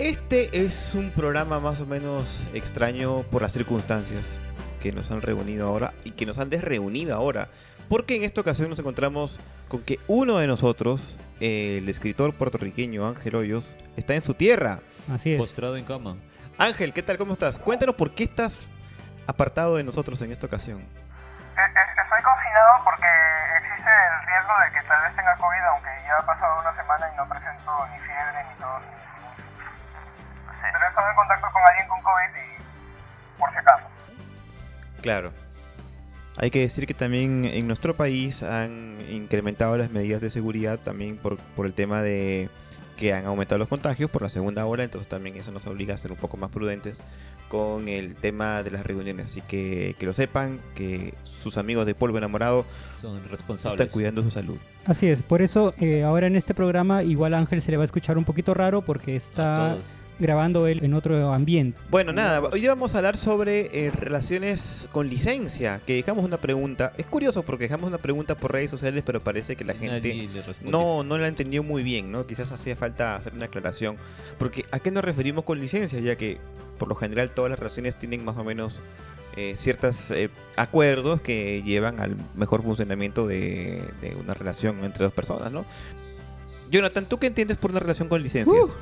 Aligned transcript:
Este 0.00 0.64
es 0.64 0.94
un 0.94 1.10
programa 1.10 1.60
más 1.60 1.78
o 1.82 1.84
menos 1.84 2.48
extraño 2.54 3.20
por 3.24 3.42
las 3.42 3.52
circunstancias 3.52 4.40
que 4.80 4.92
nos 4.92 5.10
han 5.10 5.20
reunido 5.20 5.68
ahora 5.68 5.92
y 6.04 6.12
que 6.12 6.24
nos 6.24 6.38
han 6.38 6.48
desreunido 6.48 7.14
ahora. 7.14 7.48
Porque 7.90 8.16
en 8.16 8.22
esta 8.22 8.40
ocasión 8.40 8.70
nos 8.70 8.78
encontramos 8.78 9.38
con 9.68 9.82
que 9.84 10.00
uno 10.08 10.38
de 10.38 10.46
nosotros, 10.46 11.20
el 11.38 11.86
escritor 11.86 12.32
puertorriqueño 12.32 13.06
Ángel 13.06 13.36
Hoyos, 13.36 13.76
está 13.98 14.14
en 14.14 14.22
su 14.22 14.32
tierra. 14.32 14.80
Así 15.12 15.34
es. 15.34 15.38
Postrado 15.38 15.76
en 15.76 15.84
cama. 15.84 16.16
Ángel, 16.56 16.94
¿qué 16.94 17.02
tal? 17.02 17.18
¿Cómo 17.18 17.34
estás? 17.34 17.58
Cuéntanos 17.58 17.94
por 17.94 18.14
qué 18.14 18.24
estás 18.24 18.70
apartado 19.26 19.76
de 19.76 19.84
nosotros 19.84 20.22
en 20.22 20.32
esta 20.32 20.46
ocasión. 20.46 20.80
Eh, 20.80 21.60
eh, 21.60 22.00
Estoy 22.02 22.22
confinado 22.22 22.84
porque 22.84 23.04
existe 23.04 23.90
el 23.90 24.26
riesgo 24.26 24.54
de 24.64 24.80
que 24.80 24.88
tal 24.88 25.02
vez 25.02 25.14
tenga 25.14 25.36
COVID, 25.36 25.64
aunque 25.76 25.90
ya 26.08 26.16
ha 26.16 26.24
pasado 26.24 26.58
una 26.58 26.74
semana 26.74 27.04
y 27.12 27.16
no 27.18 27.28
presento 27.28 27.86
ni 27.92 27.98
fiebre 28.00 28.44
ni 28.48 28.54
tos. 28.64 28.82
Pero 30.60 30.84
he 30.84 30.88
estado 30.88 31.08
en 31.10 31.16
contacto 31.16 31.46
con 31.52 31.62
alguien 31.68 31.88
con 31.88 32.00
COVID 32.02 32.36
y 32.36 33.38
por 33.38 33.50
si 33.50 33.56
acaso. 33.58 33.84
Claro. 35.02 35.32
Hay 36.36 36.50
que 36.50 36.60
decir 36.60 36.86
que 36.86 36.94
también 36.94 37.44
en 37.44 37.66
nuestro 37.66 37.94
país 37.94 38.42
han 38.42 38.96
incrementado 39.10 39.76
las 39.76 39.90
medidas 39.90 40.20
de 40.20 40.30
seguridad 40.30 40.78
también 40.78 41.16
por, 41.18 41.36
por 41.38 41.66
el 41.66 41.74
tema 41.74 42.02
de 42.02 42.48
que 42.96 43.14
han 43.14 43.24
aumentado 43.26 43.58
los 43.58 43.68
contagios 43.68 44.10
por 44.10 44.20
la 44.22 44.28
segunda 44.28 44.66
ola, 44.66 44.84
entonces 44.84 45.08
también 45.08 45.36
eso 45.36 45.50
nos 45.50 45.66
obliga 45.66 45.94
a 45.94 45.98
ser 45.98 46.12
un 46.12 46.18
poco 46.18 46.36
más 46.36 46.50
prudentes 46.50 47.00
con 47.48 47.88
el 47.88 48.14
tema 48.14 48.62
de 48.62 48.70
las 48.70 48.86
reuniones. 48.86 49.26
Así 49.26 49.40
que 49.40 49.96
que 49.98 50.06
lo 50.06 50.12
sepan, 50.12 50.60
que 50.74 51.14
sus 51.24 51.56
amigos 51.56 51.84
de 51.86 51.94
polvo 51.94 52.18
enamorado 52.18 52.64
Son 53.00 53.20
responsables. 53.30 53.80
están 53.80 53.92
cuidando 53.92 54.22
su 54.22 54.30
salud. 54.30 54.58
Así 54.86 55.08
es. 55.08 55.22
Por 55.22 55.40
eso, 55.42 55.74
eh, 55.78 56.04
ahora 56.04 56.26
en 56.26 56.36
este 56.36 56.54
programa, 56.54 57.02
igual 57.02 57.34
a 57.34 57.38
Ángel 57.38 57.60
se 57.62 57.70
le 57.70 57.78
va 57.78 57.84
a 57.84 57.86
escuchar 57.86 58.18
un 58.18 58.24
poquito 58.24 58.54
raro 58.54 58.82
porque 58.82 59.16
está 59.16 59.72
Todos. 59.74 59.99
Grabando 60.20 60.66
él 60.66 60.84
en 60.84 60.94
otro 60.94 61.32
ambiente. 61.32 61.78
Bueno, 61.90 62.12
nada, 62.12 62.40
hoy 62.40 62.66
vamos 62.66 62.94
a 62.94 62.98
hablar 62.98 63.16
sobre 63.16 63.86
eh, 63.86 63.90
relaciones 63.90 64.86
con 64.92 65.08
licencia, 65.08 65.80
que 65.86 65.94
dejamos 65.94 66.24
una 66.24 66.36
pregunta. 66.36 66.92
Es 66.98 67.06
curioso 67.06 67.42
porque 67.42 67.64
dejamos 67.64 67.88
una 67.88 67.98
pregunta 67.98 68.36
por 68.36 68.52
redes 68.52 68.70
sociales, 68.70 69.02
pero 69.04 69.20
parece 69.20 69.56
que 69.56 69.64
la 69.64 69.74
gente 69.74 70.28
no, 70.62 71.02
no 71.02 71.18
la 71.18 71.26
entendió 71.26 71.62
muy 71.62 71.82
bien, 71.82 72.12
¿no? 72.12 72.26
Quizás 72.26 72.52
hacía 72.52 72.76
falta 72.76 73.16
hacer 73.16 73.32
una 73.32 73.46
aclaración. 73.46 73.96
Porque 74.38 74.64
¿a 74.70 74.78
qué 74.78 74.90
nos 74.90 75.04
referimos 75.04 75.44
con 75.44 75.58
licencia? 75.58 75.98
Ya 75.98 76.16
que 76.16 76.38
por 76.78 76.88
lo 76.88 76.94
general 76.94 77.30
todas 77.30 77.50
las 77.50 77.58
relaciones 77.58 77.98
tienen 77.98 78.24
más 78.24 78.36
o 78.36 78.44
menos 78.44 78.82
eh, 79.36 79.54
ciertos 79.56 80.12
acuerdos 80.56 81.20
que 81.20 81.62
llevan 81.62 82.00
al 82.00 82.16
mejor 82.34 82.62
funcionamiento 82.62 83.26
de, 83.26 83.84
de 84.00 84.14
una 84.16 84.34
relación 84.34 84.84
entre 84.84 85.04
dos 85.04 85.12
personas, 85.12 85.50
¿no? 85.50 85.64
Jonathan, 86.70 87.06
¿tú 87.06 87.18
qué 87.18 87.26
entiendes 87.26 87.56
por 87.56 87.70
una 87.70 87.80
relación 87.80 88.08
con 88.08 88.22
licencias? 88.22 88.76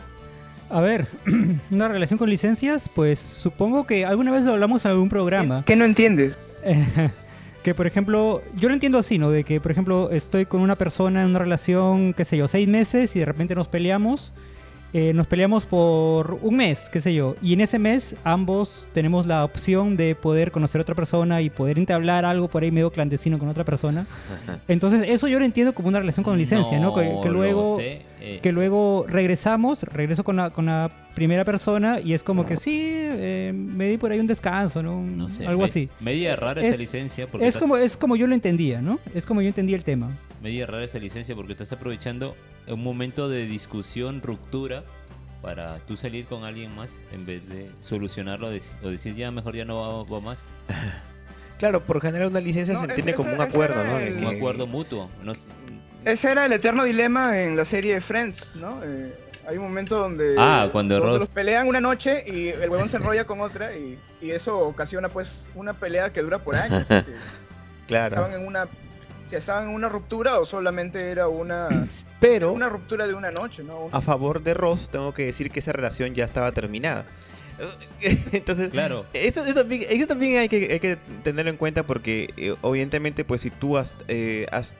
A 0.70 0.80
ver, 0.80 1.06
una 1.70 1.88
relación 1.88 2.19
con 2.19 2.28
licencias, 2.28 2.88
pues 2.94 3.19
supongo 3.19 3.86
que 3.86 4.05
alguna 4.05 4.30
vez 4.33 4.44
lo 4.44 4.52
hablamos 4.52 4.84
en 4.84 4.91
algún 4.91 5.08
programa. 5.08 5.62
¿Qué 5.66 5.77
no 5.77 5.84
entiendes? 5.84 6.38
que 7.62 7.75
por 7.75 7.86
ejemplo, 7.86 8.42
yo 8.56 8.69
lo 8.69 8.75
entiendo 8.75 8.98
así, 8.98 9.19
¿no? 9.19 9.30
De 9.30 9.44
que 9.44 9.60
por 9.60 9.72
ejemplo 9.72 10.10
estoy 10.10 10.44
con 10.47 10.60
una 10.60 10.77
persona 10.77 11.22
en 11.22 11.28
una 11.30 11.38
relación, 11.38 12.12
qué 12.14 12.25
sé 12.25 12.36
yo, 12.36 12.48
seis 12.48 12.69
meses 12.69 13.14
y 13.16 13.19
de 13.19 13.25
repente 13.25 13.55
nos 13.55 13.69
peleamos. 13.69 14.33
eh, 14.94 15.12
nos 15.12 15.27
peleamos 15.27 15.66
por 15.66 16.38
un 16.41 16.56
mes, 16.56 16.88
qué 16.91 17.00
sé 17.03 17.12
yo. 17.12 17.36
Y 17.42 17.53
en 17.53 17.60
ese 17.60 17.78
mes 17.78 18.16
ambos 18.25 18.86
tenemos 18.94 19.27
la 19.27 19.44
opción 19.44 19.97
de 19.98 20.14
poder 20.14 20.50
conocer 20.50 20.80
a 20.80 20.82
otra 20.82 20.94
persona 20.94 21.42
y 21.42 21.50
poder 21.50 21.78
entablar 21.78 22.25
algo 22.25 22.48
por 22.48 22.62
ahí 22.62 22.70
medio 22.70 22.91
clandestino 22.91 23.38
con 23.38 23.48
otra 23.50 23.64
persona. 23.64 24.06
Entonces 24.69 25.05
eso 25.06 25.28
yo 25.28 25.38
lo 25.38 25.44
entiendo 25.44 25.75
como 25.75 25.88
una 25.88 25.98
relación 26.00 26.25
con 26.25 26.38
licencia, 26.38 26.78
¿no? 26.80 26.94
Que, 26.94 27.03
que 27.22 27.28
lo 27.28 27.34
luego... 27.34 27.77
sé, 27.77 28.03
eh, 28.37 28.41
que 28.43 28.53
luego 28.53 29.05
regresamos, 29.09 29.83
regreso 29.84 30.25
con 30.25 30.37
la, 30.37 30.51
con 30.51 30.67
la 30.67 30.91
primera 31.15 31.44
persona 31.44 32.00
y 32.00 32.12
es 32.15 32.22
como 32.22 32.44
que 32.47 32.56
sí, 32.56 32.81
eh, 32.84 33.53
me 33.55 33.89
di 33.89 33.97
por 33.99 34.11
ahí 34.12 34.21
un 34.21 34.27
descanso, 34.27 34.83
¿no? 34.83 35.00
no 35.03 35.28
sé, 35.31 35.47
Algo 35.47 35.61
me- 35.61 35.65
así. 35.66 35.89
Media 36.00 36.37
rara 36.37 36.61
Es- 36.61 36.69
esa 36.69 36.78
licencia 36.78 37.27
porque 37.27 37.44
Es 37.47 37.55
estás- 37.55 37.61
como, 37.62 37.77
es 37.77 37.97
como 37.97 38.17
yo 38.17 38.27
lo 38.27 38.34
entendía, 38.34 38.81
¿no? 38.83 38.99
Es 39.15 39.27
como 39.27 39.41
yo 39.43 39.49
entendía 39.49 39.77
el 39.77 39.84
tema. 39.84 40.11
media 40.43 40.67
rara 40.67 40.84
esa 40.84 40.99
licencia 40.99 41.34
porque 41.34 41.53
estás 41.53 41.72
aprovechando 41.72 42.37
un 42.69 42.83
momento 42.83 43.28
de 43.28 43.47
discusión, 43.47 44.21
ruptura 44.22 44.84
para 45.43 45.78
tú 45.87 45.97
salir 45.97 46.25
con 46.27 46.44
alguien 46.44 46.75
más 46.75 46.91
en 47.12 47.25
vez 47.27 47.49
de 47.49 47.71
solucionarlo 47.81 48.49
o 48.83 48.88
decir 48.91 49.15
ya 49.17 49.31
mejor 49.31 49.55
ya 49.56 49.65
no 49.65 50.05
va, 50.05 50.05
va 50.05 50.21
más. 50.21 50.44
Claro, 51.59 51.83
por 51.84 52.00
general 52.00 52.28
una 52.28 52.41
licencia 52.41 52.72
No, 52.75 52.83
se 52.83 52.87
entiende 52.87 53.15
como 53.15 53.33
un 53.33 53.41
acuerdo, 53.41 53.83
¿no? 53.83 53.99
el- 53.99 54.19
Un 54.19 54.27
acuerdo 54.37 54.69
mutuo. 54.69 55.11
No, 55.25 55.33
Ese 56.04 56.31
era 56.31 56.47
el 56.47 56.53
eterno 56.53 56.84
dilema 56.84 57.41
en 57.42 57.56
la 57.56 57.64
serie 57.64 57.94
de 57.94 58.00
Friends, 58.00 58.54
¿no? 58.54 58.81
Eh, 58.84 59.12
hay 59.47 59.56
un 59.56 59.64
momento 59.64 59.98
donde 59.98 60.34
Ah, 60.38 60.69
cuando 60.70 60.98
los 60.98 61.06
Ross- 61.06 61.19
los 61.20 61.28
pelean 61.28 61.66
una 61.69 61.81
noche 61.81 62.22
y 62.26 62.48
el 62.48 62.69
huevón 62.70 62.88
se 62.88 62.97
enrolla 62.98 63.25
con 63.25 63.41
otra 63.41 63.75
y, 63.76 63.98
y 64.20 64.31
eso 64.31 64.58
ocasiona 64.58 65.08
pues 65.08 65.48
una 65.54 65.72
pelea 65.75 66.10
que 66.10 66.20
dura 66.22 66.38
por 66.38 66.56
años. 66.56 66.84
Claro. 67.87 68.16
estaban 68.16 68.34
en 68.38 68.47
una 68.47 68.66
si 69.31 69.37
estaban 69.37 69.64
en 69.64 69.75
una 69.75 69.88
ruptura 69.88 70.38
o 70.41 70.44
solamente 70.44 71.10
era 71.10 71.28
una 71.28 71.69
Pero 72.20 72.53
una 72.53 72.69
ruptura 72.69 73.06
de 73.06 73.14
una 73.14 73.31
noche, 73.31 73.62
¿no? 73.64 73.88
a 73.92 74.00
favor 74.03 74.42
de 74.42 74.53
Ross 74.54 74.91
tengo 74.91 75.14
que 75.14 75.25
decir 75.26 75.50
que 75.50 75.60
esa 75.60 75.72
relación 75.72 76.14
ya 76.14 76.25
estaba 76.26 76.53
terminada. 76.53 77.04
Entonces, 78.32 78.69
Claro. 78.70 79.04
Eso, 79.14 79.42
eso 79.44 79.54
también, 79.54 79.84
eso 79.88 80.06
también 80.06 80.37
hay, 80.38 80.48
que, 80.48 80.69
hay 80.70 80.81
que 80.81 80.97
tenerlo 81.25 81.50
en 81.50 81.56
cuenta 81.56 81.82
porque 81.82 82.32
eh, 82.37 82.54
evidentemente 82.62 83.25
pues 83.25 83.41
si 83.41 83.50
tú 83.50 83.76
has, 83.78 83.94
eh, 84.06 84.47
has, 84.53 84.75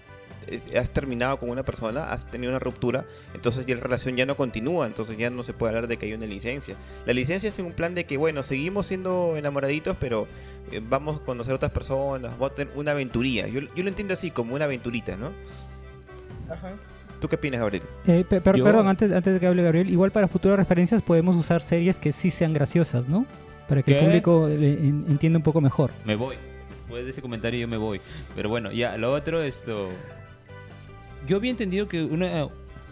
has 0.77 0.91
terminado 0.91 1.39
con 1.39 1.51
una 1.51 1.63
persona, 1.65 2.05
has 2.13 2.31
tenido 2.31 2.51
una 2.51 2.59
ruptura, 2.59 3.05
entonces 3.35 3.67
ya 3.67 3.75
la 3.77 3.81
relación 3.83 4.17
ya 4.17 4.27
no 4.27 4.37
continúa, 4.37 4.87
entonces 4.87 5.17
ya 5.17 5.31
no 5.31 5.43
se 5.43 5.53
puede 5.53 5.71
hablar 5.71 5.89
de 5.89 5.97
que 5.97 6.07
hay 6.07 6.15
una 6.15 6.27
licencia. 6.27 6.77
La 7.07 7.13
licencia 7.13 7.49
es 7.49 7.59
un 7.59 7.73
plan 7.73 7.95
de 7.95 8.05
que 8.05 8.17
bueno, 8.17 8.43
seguimos 8.43 8.87
siendo 8.87 9.35
enamoraditos, 9.37 9.97
pero 9.99 10.27
eh, 10.73 10.81
vamos 10.83 11.21
a 11.21 11.25
conocer 11.25 11.55
otras 11.55 11.73
personas, 11.73 12.33
vamos 12.33 12.53
a 12.53 12.55
tener 12.55 12.73
una 12.77 12.91
aventuría. 12.93 13.47
Yo, 13.49 13.61
yo 13.61 13.83
lo 13.83 13.89
entiendo 13.89 14.15
así, 14.15 14.31
como 14.31 14.55
una 14.55 14.65
aventurita, 14.67 15.17
¿no? 15.17 15.33
Ajá. 16.51 16.73
¿Tú 17.21 17.29
qué 17.29 17.35
opinas, 17.37 17.61
Gabriel? 17.61 17.83
Eh, 18.07 18.25
pe- 18.29 18.41
per- 18.41 18.57
Yo- 18.57 18.65
Perdón, 18.65 18.87
antes, 18.87 19.11
antes 19.11 19.35
de 19.35 19.41
que 19.41 19.47
hable 19.47 19.63
Gabriel, 19.65 19.91
igual 19.91 20.11
para 20.13 20.29
futuras 20.29 20.57
referencias 20.59 21.03
podemos 21.03 21.35
usar 21.37 21.61
series 21.63 21.99
que 21.99 22.13
sí 22.13 22.31
sean 22.31 22.53
graciosas, 22.53 23.09
¿no? 23.09 23.27
Para 23.69 23.83
que 23.83 23.93
¿Qué? 23.93 23.99
el 23.99 24.05
público 24.07 24.47
le- 24.49 24.73
en- 24.75 25.05
entienda 25.09 25.39
un 25.39 25.43
poco 25.43 25.61
mejor. 25.61 25.91
Me 26.05 26.15
voy. 26.15 26.37
Después 26.71 27.05
de 27.05 27.11
ese 27.11 27.21
comentario 27.21 27.61
yo 27.61 27.69
me 27.69 27.77
voy. 27.77 28.01
Pero 28.37 28.49
bueno, 28.49 28.71
ya, 28.73 28.97
lo 28.97 29.13
otro, 29.13 29.43
esto... 29.43 29.89
Yo 31.27 31.37
había 31.37 31.51
entendido 31.51 31.89
que 31.89 32.03
una, 32.05 32.47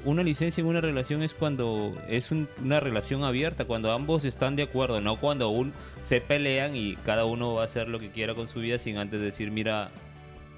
una 0.05 0.23
licencia 0.23 0.61
en 0.61 0.67
una 0.67 0.81
relación 0.81 1.23
es 1.23 1.35
cuando 1.35 1.97
es 2.09 2.31
un- 2.31 2.49
una 2.63 2.81
relación 2.81 3.25
abierta, 3.25 3.65
cuando 3.65 3.93
ambos 3.93 4.25
están 4.25 4.57
de 4.57 4.65
acuerdo, 4.65 5.01
no 5.01 5.17
cuando 5.17 5.49
un, 5.51 5.73
se 6.01 6.21
pelean 6.21 6.75
y 6.77 6.97
cada 6.97 7.25
uno 7.25 7.55
va 7.55 7.63
a 7.63 7.65
hacer 7.65 7.89
lo 7.89 7.99
que 7.99 8.11
quiera 8.11 8.35
con 8.35 8.49
su 8.49 8.61
vida 8.61 8.79
sin 8.79 8.99
antes 8.99 9.21
decir, 9.21 9.51
mira, 9.51 9.91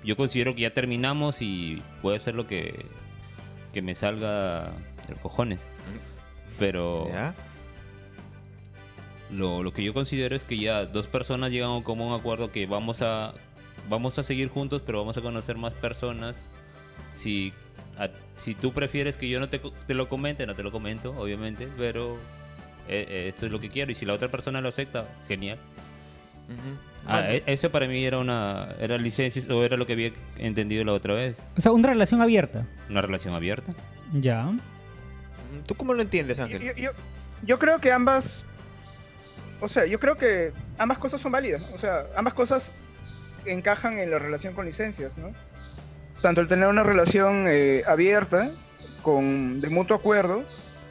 yo 0.04 0.16
considero 0.16 0.54
que 0.54 0.62
ya 0.62 0.70
terminamos 0.74 1.42
y 1.42 1.82
puedo 2.02 2.16
hacer 2.16 2.34
lo 2.34 2.46
que, 2.46 2.86
que 3.72 3.82
me 3.82 3.94
salga 3.94 4.72
de 5.06 5.12
los 5.12 5.20
cojones. 5.20 5.66
Pero... 6.58 7.08
¿Ya? 7.08 7.34
Lo, 9.30 9.62
lo 9.62 9.72
que 9.72 9.84
yo 9.84 9.92
considero 9.92 10.34
es 10.34 10.44
que 10.44 10.58
ya 10.58 10.86
dos 10.86 11.06
personas 11.06 11.50
llegan 11.50 11.68
a 11.68 11.76
un 11.76 11.82
común 11.82 12.14
acuerdo 12.14 12.50
que 12.50 12.66
vamos 12.66 13.02
a 13.02 13.34
vamos 13.88 14.18
a 14.18 14.22
seguir 14.22 14.48
juntos, 14.48 14.82
pero 14.84 14.98
vamos 15.00 15.16
a 15.18 15.20
conocer 15.20 15.56
más 15.56 15.74
personas. 15.74 16.42
Si 17.12 17.52
a- 17.98 18.08
si 18.36 18.54
tú 18.54 18.72
prefieres 18.72 19.16
que 19.16 19.28
yo 19.28 19.40
no 19.40 19.48
te, 19.48 19.60
co- 19.60 19.72
te 19.86 19.94
lo 19.94 20.08
comente, 20.08 20.46
no 20.46 20.54
te 20.54 20.62
lo 20.62 20.70
comento, 20.70 21.10
obviamente, 21.18 21.68
pero 21.76 22.14
eh, 22.88 23.04
eh, 23.08 23.28
esto 23.28 23.46
es 23.46 23.52
lo 23.52 23.60
que 23.60 23.68
quiero 23.68 23.90
y 23.92 23.94
si 23.94 24.04
la 24.06 24.14
otra 24.14 24.28
persona 24.28 24.60
lo 24.60 24.68
acepta, 24.68 25.06
genial. 25.26 25.58
Ah, 27.06 27.20
Bueno. 27.20 27.28
e- 27.30 27.42
eso 27.46 27.70
para 27.70 27.86
mí 27.86 28.04
era 28.04 28.18
una 28.18 28.74
era 28.80 28.96
licencia 28.98 29.42
o 29.54 29.62
era 29.64 29.76
lo 29.76 29.86
que 29.86 29.92
había 29.94 30.12
entendido 30.38 30.84
la 30.84 30.92
otra 30.92 31.14
vez, 31.14 31.42
O 31.56 31.60
sea, 31.60 31.72
una 31.72 31.88
relación 31.88 32.20
abierta. 32.22 32.66
una 32.88 33.02
relación 33.02 33.34
abierta. 33.34 33.74
Ya. 34.12 34.50
¿Tú 35.66 35.74
cómo 35.74 35.92
lo 35.94 36.02
entiendes, 36.02 36.40
Ángel? 36.40 36.62
yo- 36.62 36.72
yo- 36.74 36.90
yo 37.42 37.58
creo 37.58 37.80
que 37.80 37.92
ambas 37.92 38.42
o 39.60 39.68
sea, 39.68 39.86
yo 39.86 39.98
creo 39.98 40.16
que 40.16 40.52
ambas 40.78 40.98
cosas 40.98 41.20
son 41.20 41.32
válidas, 41.32 41.62
o 41.74 41.78
sea, 41.78 42.04
ambas 42.16 42.32
cosas 42.34 42.70
encajan 43.44 43.98
en 43.98 44.10
la 44.10 44.18
relación 44.18 44.54
con 44.54 44.66
licencias, 44.66 45.16
¿no? 45.18 45.32
Tanto 46.22 46.40
el 46.40 46.48
tener 46.48 46.68
una 46.68 46.82
relación 46.82 47.46
eh, 47.48 47.82
abierta, 47.86 48.50
con, 49.02 49.60
de 49.60 49.68
mutuo 49.68 49.96
acuerdo, 49.96 50.42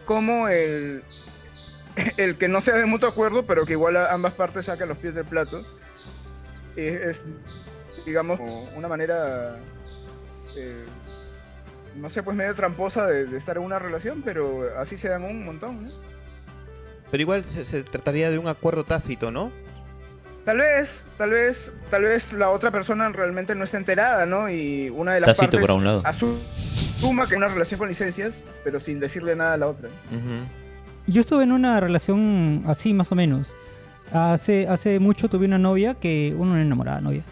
como 0.06 0.48
el, 0.48 1.04
el 2.18 2.38
que 2.38 2.48
no 2.48 2.62
sea 2.62 2.76
de 2.76 2.86
mutuo 2.86 3.10
acuerdo, 3.10 3.46
pero 3.46 3.66
que 3.66 3.74
igual 3.74 3.98
a 3.98 4.14
ambas 4.14 4.34
partes 4.34 4.66
sacan 4.66 4.90
los 4.90 4.98
pies 4.98 5.16
del 5.16 5.26
plato. 5.26 5.64
Es, 6.76 7.02
es, 7.02 7.24
digamos, 8.06 8.40
como 8.40 8.64
una 8.76 8.88
manera, 8.88 9.58
eh, 10.56 10.86
no 11.96 12.10
sé, 12.10 12.24
pues 12.24 12.38
medio 12.38 12.56
tramposa 12.56 13.06
de, 13.08 13.26
de 13.26 13.38
estar 13.38 13.58
en 13.58 13.64
una 13.64 13.80
relación, 13.80 14.22
pero 14.24 14.70
así 14.80 14.96
se 14.96 15.10
dan 15.10 15.24
un 15.24 15.44
montón, 15.44 15.84
¿no? 15.84 15.90
Pero 17.12 17.22
igual 17.22 17.44
se, 17.44 17.66
se 17.66 17.84
trataría 17.84 18.30
de 18.30 18.38
un 18.38 18.48
acuerdo 18.48 18.84
tácito, 18.84 19.32
¿no? 19.32 19.52
Tal 20.48 20.60
vez, 20.60 21.02
tal 21.18 21.32
vez, 21.32 21.70
tal 21.92 22.04
vez 22.04 22.32
la 22.32 22.52
otra 22.52 22.72
persona 22.72 23.10
realmente 23.10 23.54
no 23.54 23.66
está 23.66 23.76
enterada, 23.78 24.26
¿no? 24.26 24.50
Y 24.50 24.90
una 24.90 25.14
de 25.14 25.20
las 25.20 25.28
Tácito 25.36 25.58
partes 25.58 25.60
por 25.68 25.78
un 25.78 25.84
lado. 25.84 26.04
asu- 26.04 26.38
asuma 26.98 27.28
que 27.28 27.36
una 27.36 27.48
relación 27.48 27.78
con 27.78 27.90
licencias, 27.90 28.42
pero 28.64 28.80
sin 28.80 29.02
decirle 29.02 29.36
nada 29.36 29.56
a 29.56 29.58
la 29.58 29.68
otra. 29.68 29.90
Ujú. 30.10 30.46
Yo 31.08 31.20
estuve 31.20 31.44
en 31.44 31.52
una 31.52 31.82
relación 31.82 32.64
así, 32.66 32.94
más 32.94 33.12
o 33.12 33.16
menos. 33.16 33.48
Hace, 34.14 34.70
hace 34.70 35.00
mucho 35.02 35.28
tuve 35.28 35.46
una 35.48 35.58
novia 35.58 35.96
que, 35.96 36.34
bueno, 36.38 36.54
una 36.54 36.62
enamorada 36.62 37.02
novia, 37.02 37.24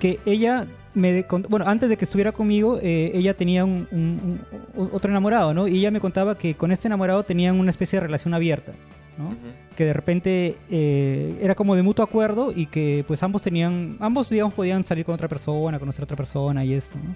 que 0.00 0.18
ella 0.26 0.66
me, 0.94 1.12
de- 1.12 1.26
bueno, 1.48 1.64
antes 1.68 1.88
de 1.88 1.96
que 1.96 2.06
estuviera 2.06 2.32
conmigo, 2.32 2.80
eh, 2.82 3.12
ella 3.14 3.34
tenía 3.34 3.64
un, 3.64 3.86
un- 3.92 4.40
un- 4.74 4.90
otro 4.92 5.12
enamorado, 5.12 5.54
¿no? 5.54 5.68
Y 5.68 5.78
ella 5.78 5.92
me 5.92 6.00
contaba 6.00 6.36
que 6.36 6.56
con 6.56 6.72
este 6.72 6.88
enamorado 6.88 7.22
tenían 7.22 7.60
una 7.60 7.70
especie 7.70 8.00
de 8.00 8.06
relación 8.06 8.34
abierta, 8.34 8.72
¿no? 9.18 9.28
Ujú. 9.28 9.36
que 9.76 9.84
de 9.84 9.92
repente 9.92 10.56
eh, 10.70 11.38
era 11.42 11.54
como 11.54 11.74
de 11.76 11.82
mutuo 11.82 12.04
acuerdo 12.04 12.52
y 12.54 12.66
que 12.66 13.04
pues 13.06 13.22
ambos 13.22 13.42
tenían, 13.42 13.96
ambos 14.00 14.28
digamos 14.28 14.54
podían 14.54 14.82
salir 14.84 15.04
con 15.04 15.14
otra 15.14 15.28
persona, 15.28 15.78
conocer 15.78 16.02
a 16.02 16.04
otra 16.04 16.16
persona 16.16 16.64
y 16.64 16.72
esto, 16.74 16.96
¿no? 17.02 17.14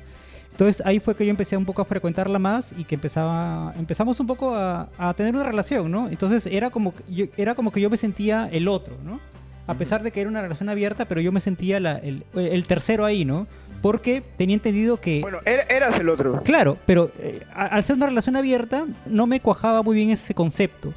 Entonces 0.52 0.82
ahí 0.86 1.00
fue 1.00 1.16
que 1.16 1.24
yo 1.24 1.30
empecé 1.30 1.56
un 1.56 1.64
poco 1.64 1.80
a 1.80 1.84
frecuentarla 1.86 2.38
más 2.38 2.74
y 2.76 2.84
que 2.84 2.94
empezaba, 2.96 3.72
empezamos 3.78 4.20
un 4.20 4.26
poco 4.26 4.54
a, 4.54 4.88
a 4.98 5.14
tener 5.14 5.34
una 5.34 5.44
relación, 5.44 5.90
¿no? 5.90 6.08
Entonces 6.08 6.46
era 6.46 6.68
como, 6.70 6.92
yo, 7.08 7.24
era 7.38 7.54
como 7.54 7.72
que 7.72 7.80
yo 7.80 7.88
me 7.88 7.96
sentía 7.96 8.48
el 8.52 8.68
otro, 8.68 8.96
¿no? 9.02 9.18
A 9.66 9.74
pesar 9.74 10.02
de 10.02 10.10
que 10.10 10.20
era 10.20 10.28
una 10.28 10.42
relación 10.42 10.68
abierta, 10.68 11.06
pero 11.06 11.20
yo 11.20 11.32
me 11.32 11.40
sentía 11.40 11.80
la- 11.80 11.96
el, 11.98 12.24
el 12.34 12.66
tercero 12.66 13.04
ahí, 13.06 13.24
¿no? 13.24 13.46
Porque 13.80 14.22
tenía 14.36 14.54
entendido 14.54 15.00
que... 15.00 15.20
Bueno, 15.22 15.38
er- 15.46 15.64
eras 15.70 15.98
el 15.98 16.08
otro. 16.08 16.42
Claro, 16.42 16.76
pero 16.84 17.10
eh, 17.18 17.40
al 17.54 17.82
ser 17.82 17.96
una 17.96 18.06
relación 18.06 18.36
abierta 18.36 18.86
no 19.06 19.26
me 19.26 19.40
cuajaba 19.40 19.82
muy 19.82 19.96
bien 19.96 20.10
ese 20.10 20.34
concepto. 20.34 20.92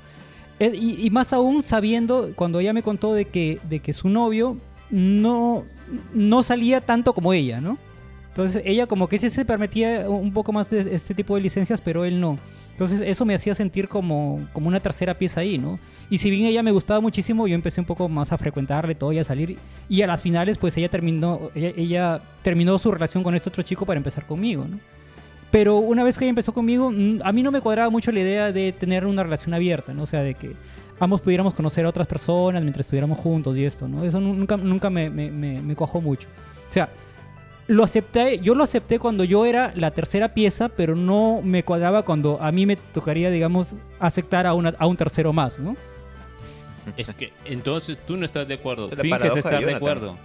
Eh, 0.60 0.72
y, 0.74 1.06
y 1.06 1.10
más 1.10 1.34
aún 1.34 1.64
sabiendo, 1.64 2.32
cuando 2.36 2.60
ella 2.60 2.74
me 2.74 2.84
contó 2.84 3.14
de 3.14 3.26
que, 3.26 3.60
de 3.70 3.80
que 3.80 3.94
su 3.94 4.10
novio 4.10 4.58
no, 4.90 5.66
no 6.14 6.44
salía 6.44 6.82
tanto 6.82 7.14
como 7.14 7.34
ella, 7.34 7.62
¿no? 7.62 7.78
Entonces 8.30 8.62
ella 8.66 8.86
como 8.86 9.08
que 9.08 9.18
sí 9.18 9.30
se 9.30 9.46
permitía 9.46 10.10
un 10.10 10.34
poco 10.34 10.52
más 10.52 10.70
de 10.70 10.94
este 10.94 11.14
tipo 11.14 11.36
de 11.36 11.42
licencias, 11.42 11.80
pero 11.82 12.04
él 12.04 12.20
no. 12.20 12.38
Entonces 12.72 13.00
eso 13.00 13.24
me 13.24 13.34
hacía 13.34 13.56
sentir 13.56 13.88
como, 13.88 14.50
como 14.52 14.68
una 14.68 14.82
tercera 14.82 15.18
pieza 15.18 15.40
ahí, 15.40 15.58
¿no? 15.58 15.80
Y 16.10 16.18
si 16.18 16.30
bien 16.30 16.46
ella 16.46 16.62
me 16.62 16.72
gustaba 16.72 17.00
muchísimo, 17.00 17.48
yo 17.48 17.56
empecé 17.56 17.80
un 17.80 17.88
poco 17.88 18.10
más 18.10 18.34
a 18.34 18.38
frecuentarle 18.38 18.96
todo 18.96 19.14
y 19.14 19.20
a 19.20 19.24
salir. 19.24 19.58
Y 19.88 20.02
a 20.02 20.08
las 20.08 20.22
finales, 20.22 20.58
pues 20.58 20.76
ella 20.76 20.90
terminó, 20.90 21.50
ella, 21.56 21.72
ella 21.78 22.22
terminó 22.42 22.78
su 22.78 22.92
relación 22.92 23.24
con 23.24 23.34
este 23.36 23.48
otro 23.48 23.64
chico 23.64 23.86
para 23.86 23.98
empezar 23.98 24.26
conmigo, 24.26 24.66
¿no? 24.70 24.78
Pero 25.52 25.78
una 25.78 26.04
vez 26.04 26.18
que 26.18 26.26
ella 26.26 26.30
empezó 26.30 26.54
conmigo, 26.54 26.92
mm, 26.92 27.20
a 27.24 27.32
mí 27.32 27.44
no 27.44 27.52
me 27.52 27.62
cuadraba 27.62 27.90
mucho 27.90 28.12
la 28.12 28.20
idea 28.20 28.52
de 28.52 28.72
tener 28.72 29.06
una 29.06 29.24
relación 29.24 29.54
abierta, 29.54 29.94
¿no? 29.94 30.04
O 30.04 30.08
sea, 30.08 30.22
de 30.22 30.34
que 30.34 30.54
ambos 31.00 31.22
pudiéramos 31.22 31.54
conocer 31.54 31.86
a 31.86 31.90
otras 31.90 32.08
personas 32.08 32.62
mientras 32.62 32.86
estuviéramos 32.86 33.20
juntos 33.20 33.56
y 33.58 33.66
esto, 33.66 33.88
¿no? 33.88 34.04
Eso 34.04 34.20
nunca, 34.20 34.58
nunca 34.58 34.90
me, 34.90 35.10
me, 35.10 35.32
me, 35.32 35.62
me 35.62 35.76
cuajó 35.76 36.02
mucho. 36.02 36.28
O 36.68 36.72
sea, 36.72 36.90
lo 37.68 37.84
acepté, 37.84 38.40
yo 38.40 38.54
lo 38.54 38.64
acepté 38.64 39.00
cuando 39.00 39.24
yo 39.24 39.46
era 39.46 39.74
la 39.76 39.92
tercera 39.92 40.34
pieza, 40.34 40.70
pero 40.70 40.96
no 40.96 41.42
me 41.44 41.64
cuadraba 41.64 42.04
cuando 42.04 42.40
a 42.42 42.52
mí 42.52 42.66
me 42.66 42.76
tocaría, 42.76 43.32
digamos, 43.32 43.74
aceptar 44.00 44.46
a, 44.46 44.54
una, 44.54 44.74
a 44.78 44.86
un 44.86 44.98
tercero 44.98 45.34
más, 45.34 45.58
¿no? 45.58 45.76
Es 46.98 47.12
que 47.14 47.34
entonces 47.46 47.98
tú 48.06 48.16
no 48.18 48.26
estás 48.26 48.48
de 48.48 48.54
acuerdo. 48.54 48.86
Es 48.86 49.00
Finges 49.00 49.36
estar 49.36 49.66
de 49.66 49.74
acuerdo. 49.74 50.16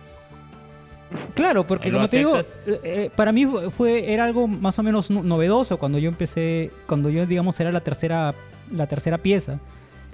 Claro, 1.35 1.67
porque 1.67 1.89
como 1.91 2.09
te 2.09 2.19
digo, 2.19 2.37
eh, 2.39 2.79
eh, 2.85 3.11
para 3.17 3.33
mí 3.33 3.47
fue 3.77 4.13
era 4.13 4.25
algo 4.25 4.47
más 4.47 4.79
o 4.79 4.83
menos 4.83 5.11
no- 5.11 5.23
novedoso 5.23 5.77
cuando 5.79 5.99
yo 5.99 6.09
empecé, 6.09 6.71
cuando 6.87 7.11
yo 7.11 7.27
digamos 7.27 7.59
era 7.61 7.73
la 7.73 7.81
tercera 7.81 8.35
la 8.71 8.87
tercera 8.87 9.19
pieza 9.19 9.59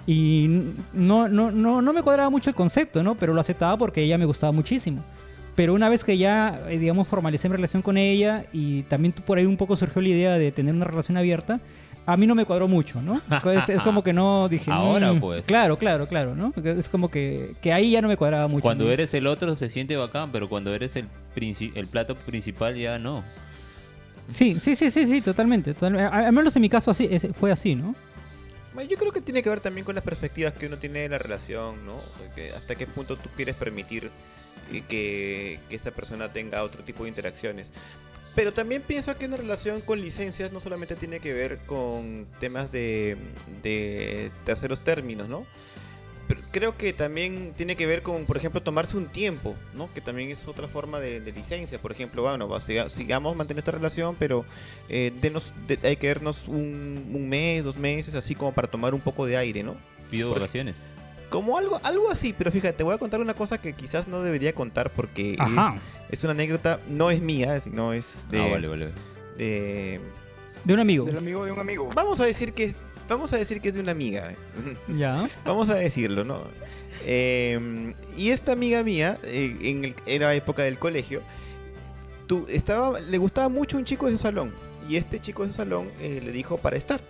y 0.07 0.49
no 0.95 1.29
no 1.29 1.51
no 1.51 1.83
no 1.83 1.93
me 1.93 2.03
cuadraba 2.03 2.31
mucho 2.31 2.49
el 2.51 2.57
concepto, 2.57 3.03
¿no? 3.03 3.15
Pero 3.17 3.35
lo 3.35 3.41
aceptaba 3.41 3.77
porque 3.77 4.03
ella 4.03 4.17
me 4.19 4.25
gustaba 4.25 4.53
muchísimo. 4.53 5.03
Pero 5.57 5.75
una 5.75 5.89
vez 5.89 6.05
que 6.05 6.17
ya 6.19 6.61
eh, 6.69 6.79
digamos 6.79 7.09
formalicé 7.09 7.49
mi 7.49 7.57
relación 7.57 7.83
con 7.83 7.97
ella 7.97 8.45
y 8.53 8.83
también 8.85 9.13
tú- 9.13 9.23
por 9.23 9.39
ahí 9.39 9.47
un 9.47 9.57
poco 9.57 9.75
surgió 9.77 10.01
la 10.03 10.09
idea 10.09 10.33
de 10.39 10.53
tener 10.53 10.75
una 10.75 10.85
relación 10.85 11.17
abierta, 11.17 11.61
a 12.05 12.17
mí 12.17 12.27
no 12.27 12.37
me 12.37 12.45
cuadró 12.45 12.69
mucho, 12.69 13.03
¿no? 13.03 13.21
Es, 13.53 13.69
es 13.71 13.81
como 13.81 14.05
que 14.05 14.13
no 14.13 14.49
dije. 14.49 14.71
Ahora, 14.71 15.13
"Mm". 15.13 15.21
pues. 15.21 15.43
Claro, 15.45 15.77
claro, 15.79 16.07
claro, 16.07 16.37
¿no? 16.37 16.53
Es 16.63 16.89
como 16.89 17.11
que, 17.11 17.55
que 17.61 17.73
ahí 17.73 17.91
ya 17.91 18.01
no 18.03 18.07
me 18.09 18.17
cuadraba 18.17 18.47
mucho. 18.47 18.63
Cuando 18.63 18.85
¿no? 18.85 18.91
eres 18.91 19.13
el 19.15 19.27
otro 19.27 19.57
se 19.57 19.69
siente 19.71 19.97
bacán, 19.97 20.31
pero 20.31 20.49
cuando 20.49 20.73
eres 20.75 20.95
el, 20.95 21.09
princi- 21.35 21.73
el 21.75 21.89
plato 21.89 22.15
principal 22.15 22.77
ya 22.77 22.99
no. 23.01 23.25
Sí, 24.29 24.59
sí, 24.61 24.75
sí, 24.77 24.91
sí, 24.91 25.07
sí, 25.07 25.21
totalmente. 25.23 25.75
Al 25.81 26.33
menos 26.33 26.55
en 26.57 26.63
mi 26.63 26.69
caso 26.69 26.91
así, 26.91 27.09
es- 27.11 27.29
fue 27.35 27.51
así, 27.51 27.75
¿no? 27.75 27.95
Yo 28.91 28.99
creo 28.99 29.11
que 29.11 29.23
tiene 29.23 29.43
que 29.43 29.49
ver 29.49 29.61
también 29.61 29.87
con 29.87 29.95
las 29.95 30.05
perspectivas 30.05 30.53
que 30.53 30.67
uno 30.67 30.77
tiene 30.77 30.99
de 31.01 31.09
la 31.09 31.17
relación, 31.19 31.87
¿no? 31.87 31.95
O 31.95 32.19
sea, 32.19 32.31
que 32.35 32.51
hasta 32.53 32.75
qué 32.75 32.87
punto 32.87 33.17
tú 33.17 33.31
quieres 33.35 33.55
permitir 33.55 34.11
que, 34.71 35.61
que 35.69 35.77
esta 35.77 35.91
persona 35.91 36.33
tenga 36.33 36.63
otro 36.63 36.83
tipo 36.83 37.05
de 37.05 37.09
interacciones. 37.11 37.73
Pero 38.35 38.53
también 38.53 38.83
pienso 38.83 39.17
que 39.17 39.25
una 39.25 39.37
relación 39.39 39.81
con 39.81 40.01
licencias 40.01 40.53
no 40.53 40.61
solamente 40.61 40.95
tiene 40.95 41.21
que 41.21 41.33
ver 41.33 41.59
con 41.67 42.27
temas 42.39 42.71
de, 42.71 43.17
de 43.63 44.31
terceros 44.45 44.85
términos, 44.85 45.27
¿no? 45.29 45.47
Pero 46.29 46.41
creo 46.51 46.77
que 46.77 46.93
también 46.93 47.55
tiene 47.57 47.77
que 47.77 47.87
ver 47.87 48.03
con, 48.03 48.27
por 48.27 48.37
ejemplo, 48.37 48.61
tomarse 48.61 48.97
un 48.97 49.07
tiempo, 49.07 49.55
¿no? 49.75 49.89
Que 49.95 50.01
también 50.01 50.29
es 50.31 50.47
otra 50.49 50.67
forma 50.67 50.99
de, 50.99 51.21
de 51.21 51.31
licencia. 51.33 51.79
Por 51.79 51.93
ejemplo, 51.93 52.23
bueno, 52.23 52.49
siga- 52.61 52.89
sigamos 52.91 53.37
manteniendo 53.37 53.61
esta 53.61 53.71
relación, 53.71 54.17
pero 54.19 54.45
eh, 54.89 55.13
denos, 55.23 55.55
de- 55.69 55.79
hay 55.85 55.97
que 55.97 56.09
darnos 56.09 56.49
un, 56.49 57.11
un 57.15 57.29
mes, 57.29 57.63
dos 57.63 57.77
meses, 57.77 58.15
así 58.17 58.35
como 58.35 58.53
para 58.53 58.69
tomar 58.69 58.93
un 58.93 59.01
poco 59.01 59.25
de 59.25 59.37
aire, 59.37 59.63
¿no? 59.63 59.77
Pido 60.11 60.29
Porque- 60.31 60.41
vacaciones. 60.41 60.77
Como 61.31 61.59
algo, 61.59 61.81
algo 61.83 62.11
así, 62.11 62.33
pero 62.37 62.51
fíjate, 62.53 62.73
te 62.79 62.83
voy 62.85 62.95
a 62.95 62.99
contar 62.99 63.21
una 63.21 63.35
cosa 63.35 63.59
que 63.61 63.73
quizás 63.73 64.07
no 64.07 64.23
debería 64.23 64.53
contar 64.53 64.91
porque 64.91 65.37
Ajá. 65.39 65.75
es, 66.09 66.19
es 66.19 66.25
una 66.25 66.33
anécdota, 66.33 66.81
no 66.89 67.11
es 67.11 67.21
mía, 67.21 67.59
sino 67.61 67.93
es 67.93 68.27
de, 68.31 68.41
Ah, 68.41 68.49
vale, 68.53 68.69
vale. 68.69 68.89
de- 69.37 70.01
De 70.65 70.75
un 70.75 70.81
amigo. 70.81 71.05
Del 71.07 71.19
amigo 71.19 71.45
de 71.45 71.53
un 71.53 71.59
amigo. 71.59 71.91
Vamos 71.95 72.21
a 72.21 72.25
decir 72.27 72.53
que 72.53 72.65
es, 72.65 72.75
vamos 73.09 73.33
a 73.33 73.37
decir 73.39 73.61
que 73.61 73.69
es 73.71 73.75
de 73.75 73.81
una 73.81 73.93
amiga. 73.93 74.35
Ya. 74.97 75.29
Vamos 75.45 75.69
a 75.69 75.75
decirlo, 75.75 76.23
¿no? 76.25 76.43
Eh, 77.05 77.93
y 78.17 78.31
esta 78.31 78.53
amiga 78.53 78.83
mía, 78.83 79.19
eh, 79.25 79.57
en 79.63 79.85
el, 79.85 79.95
era 80.07 80.33
época 80.35 80.63
del 80.63 80.79
colegio, 80.79 81.23
tú, 82.27 82.47
estaba, 82.49 82.99
le 83.01 83.19
gustaba 83.19 83.49
mucho 83.49 83.77
un 83.77 83.85
chico 83.85 84.07
de 84.07 84.13
su 84.13 84.19
salón. 84.19 84.53
Y 84.89 84.97
este 84.97 85.19
chico 85.21 85.43
de 85.45 85.49
su 85.51 85.57
salón 85.57 85.89
eh, 86.01 86.21
le 86.25 86.31
dijo 86.33 86.59
para 86.59 86.77
estar. 86.77 87.01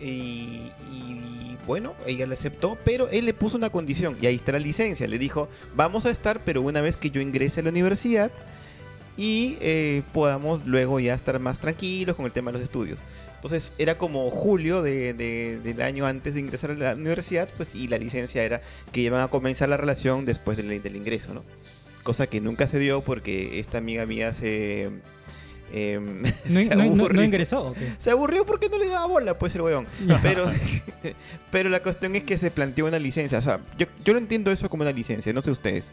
Y, 0.00 0.70
y, 0.92 1.39
bueno, 1.70 1.94
ella 2.04 2.26
le 2.26 2.34
aceptó, 2.34 2.76
pero 2.84 3.08
él 3.10 3.24
le 3.26 3.32
puso 3.32 3.56
una 3.56 3.70
condición. 3.70 4.16
Y 4.20 4.26
ahí 4.26 4.34
está 4.34 4.50
la 4.52 4.58
licencia. 4.58 5.06
Le 5.06 5.18
dijo, 5.18 5.48
vamos 5.76 6.04
a 6.04 6.10
estar, 6.10 6.42
pero 6.44 6.62
una 6.62 6.80
vez 6.80 6.96
que 6.96 7.10
yo 7.10 7.20
ingrese 7.20 7.60
a 7.60 7.62
la 7.62 7.70
universidad 7.70 8.32
y 9.16 9.56
eh, 9.60 10.02
podamos 10.12 10.66
luego 10.66 10.98
ya 10.98 11.14
estar 11.14 11.38
más 11.38 11.58
tranquilos 11.60 12.16
con 12.16 12.26
el 12.26 12.32
tema 12.32 12.50
de 12.50 12.54
los 12.58 12.62
estudios. 12.64 12.98
Entonces 13.36 13.72
era 13.78 13.96
como 13.96 14.28
julio 14.30 14.82
de, 14.82 15.14
de- 15.14 15.60
del 15.62 15.80
año 15.80 16.06
antes 16.06 16.34
de 16.34 16.40
ingresar 16.40 16.72
a 16.72 16.74
la 16.74 16.94
universidad, 16.94 17.48
pues 17.56 17.74
y 17.74 17.86
la 17.88 17.98
licencia 17.98 18.42
era 18.42 18.60
que 18.92 19.00
iban 19.00 19.22
a 19.22 19.28
comenzar 19.28 19.68
la 19.68 19.76
relación 19.76 20.24
después 20.26 20.56
del 20.56 20.96
ingreso, 20.96 21.32
¿no? 21.34 21.44
Cosa 22.02 22.26
que 22.26 22.40
nunca 22.40 22.66
se 22.66 22.78
dio 22.78 23.02
porque 23.02 23.60
esta 23.60 23.78
amiga 23.78 24.06
mía 24.06 24.34
se... 24.34 24.90
em, 25.72 26.22
No, 26.46 26.60
se 26.60 26.68
no- 26.68 26.76
no- 26.76 26.84
no 26.96 27.02
aburrió. 27.04 27.22
ingresó. 27.24 27.68
¿o 27.68 27.74
qué? 27.74 27.92
Se 27.98 28.10
aburrió 28.10 28.44
porque 28.46 28.68
no 28.68 28.78
le 28.78 28.88
daba 28.88 29.06
bola, 29.06 29.38
pues 29.38 29.54
el 29.54 29.62
weón. 29.62 29.86
Pero, 30.22 30.50
pero 31.50 31.68
la 31.70 31.80
cuestión 31.82 32.14
es 32.16 32.24
que 32.24 32.38
se 32.38 32.50
planteó 32.50 32.86
una 32.86 32.98
licencia. 32.98 33.38
O 33.38 33.42
sea, 33.42 33.60
yo, 33.78 33.86
yo 34.04 34.12
lo 34.12 34.18
entiendo 34.18 34.50
eso 34.50 34.68
como 34.68 34.82
una 34.82 34.92
licencia, 34.92 35.32
no 35.32 35.42
sé 35.42 35.50
ustedes. 35.50 35.92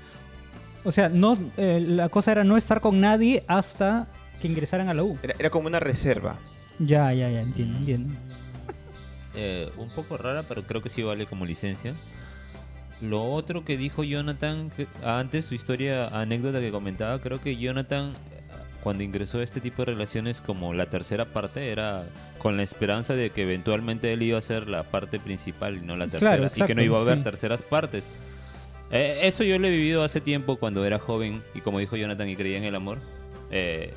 O 0.84 0.92
sea, 0.92 1.10
no, 1.10 1.38
eh, 1.58 1.84
la 1.86 2.08
cosa 2.10 2.32
era 2.32 2.44
no 2.44 2.56
estar 2.58 2.80
con 2.82 3.02
nadie 3.02 3.44
hasta 3.48 4.08
que 4.42 4.48
ingresaran 4.48 4.88
a 4.90 4.94
la 4.94 5.04
U. 5.04 5.18
Era, 5.24 5.36
era 5.40 5.50
como 5.50 5.68
una 5.68 5.80
reserva. 5.80 6.38
Ya, 6.80 7.12
ya, 7.14 7.30
ya, 7.30 7.42
entiendo, 7.42 7.78
entiendo. 7.80 8.14
Eh, 9.36 9.70
un 9.78 9.90
poco 9.90 10.18
rara, 10.18 10.44
pero 10.48 10.64
creo 10.64 10.82
que 10.82 10.90
sí 10.90 11.04
vale 11.04 11.26
como 11.26 11.46
licencia. 11.46 11.94
Lo 13.02 13.24
otro 13.32 13.64
que 13.66 13.78
dijo 13.78 14.04
Jonathan 14.04 14.72
que- 14.76 14.88
antes, 15.04 15.46
su 15.46 15.54
historia, 15.56 16.08
anécdota 16.08 16.60
que 16.60 16.72
comentaba, 16.72 17.20
creo 17.22 17.40
que 17.42 17.56
Jonathan, 17.58 18.14
cuando 18.84 19.04
ingresó 19.04 19.40
a 19.40 19.44
este 19.44 19.60
tipo 19.60 19.84
de 19.84 19.94
relaciones 19.94 20.42
como 20.42 20.74
la 20.74 20.88
tercera 20.88 21.26
parte, 21.26 21.72
era 21.72 22.06
con 22.38 22.58
la 22.58 22.64
esperanza 22.64 23.14
de 23.16 23.30
que 23.32 23.44
eventualmente 23.44 24.14
él 24.14 24.22
iba 24.22 24.38
a 24.38 24.42
ser 24.42 24.68
la 24.68 24.84
parte 24.84 25.20
principal 25.20 25.78
y 25.78 25.82
no 25.82 25.98
la 25.98 26.08
tercera. 26.08 26.32
Claro, 26.32 26.44
y 26.46 26.50
que 26.50 26.54
exacto, 26.54 26.76
no 26.76 26.82
iba 26.84 26.98
a 26.98 27.02
haber 27.02 27.18
sí. 27.18 27.24
terceras 27.24 27.62
partes. 27.62 28.04
Eh, 28.92 29.22
eso 29.24 29.44
yo 29.44 29.60
lo 29.60 29.68
he 29.68 29.72
vivido 29.72 30.04
hace 30.04 30.22
tiempo 30.22 30.56
cuando 30.56 30.86
era 30.86 30.98
joven 30.98 31.42
y 31.54 31.62
como 31.62 31.80
dijo 31.80 31.98
Jonathan 31.98 32.30
y 32.30 32.36
creía 32.36 32.58
en 32.58 32.64
el 32.64 32.76
amor. 32.76 33.00
Eh, 33.52 33.94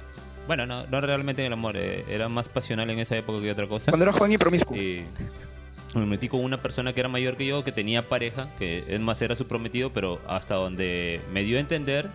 bueno, 0.47 0.67
no, 0.67 0.87
no 0.87 1.01
realmente 1.01 1.43
en 1.43 1.47
el 1.47 1.53
amor, 1.53 1.77
eh, 1.77 2.05
era 2.09 2.29
más 2.29 2.49
pasional 2.49 2.91
en 2.91 2.99
esa 2.99 3.17
época 3.17 3.41
que 3.41 3.53
otra 3.53 3.69
cosa. 3.69 3.93
Cuando 3.93 4.05
era 4.05 4.13
joven 4.13 4.33
y 4.33 4.39
promiscuo. 4.39 4.77
Y 4.77 5.05
me 5.95 6.07
metí 6.07 6.29
con 6.29 6.41
una 6.41 6.57
persona 6.57 6.93
que 6.93 7.01
era 7.01 7.09
mayor 7.09 7.37
que 7.37 7.47
yo, 7.47 7.63
que 7.65 7.73
tenía 7.73 8.09
pareja, 8.09 8.49
que 8.59 8.85
es 8.89 9.01
más 9.01 9.21
era 9.23 9.37
su 9.37 9.47
prometido, 9.47 9.93
pero 9.93 10.21
hasta 10.27 10.55
donde 10.55 11.21
me 11.33 11.45
dio 11.45 11.59
a 11.59 11.61
entender, 11.61 12.09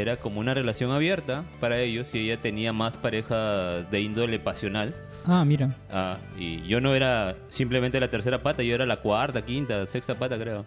era 0.00 0.16
como 0.16 0.40
una 0.40 0.54
relación 0.54 0.90
abierta 0.90 1.44
para 1.60 1.78
ellos 1.80 2.14
y 2.14 2.18
ella 2.20 2.36
tenía 2.36 2.72
más 2.72 2.96
pareja 2.96 3.82
de 3.82 4.00
índole 4.00 4.38
pasional. 4.38 4.94
Ah, 5.26 5.44
mira. 5.44 5.76
Ah, 5.90 6.18
y 6.38 6.62
yo 6.66 6.80
no 6.80 6.94
era 6.94 7.36
simplemente 7.48 7.98
la 8.00 8.08
tercera 8.08 8.42
pata, 8.42 8.62
yo 8.62 8.74
era 8.74 8.86
la 8.86 8.98
cuarta, 8.98 9.42
quinta, 9.44 9.86
sexta 9.86 10.14
pata, 10.14 10.38
creo. 10.38 10.64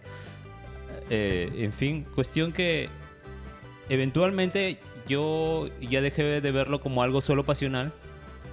Eh, 1.09 1.51
en 1.57 1.74
fin, 1.74 2.05
cuestión 2.15 2.51
que 2.51 2.89
eventualmente 3.89 4.79
yo 5.07 5.69
ya 5.81 6.01
dejé 6.01 6.41
de 6.41 6.51
verlo 6.51 6.81
como 6.81 7.01
algo 7.01 7.21
solo 7.21 7.43
pasional, 7.43 7.91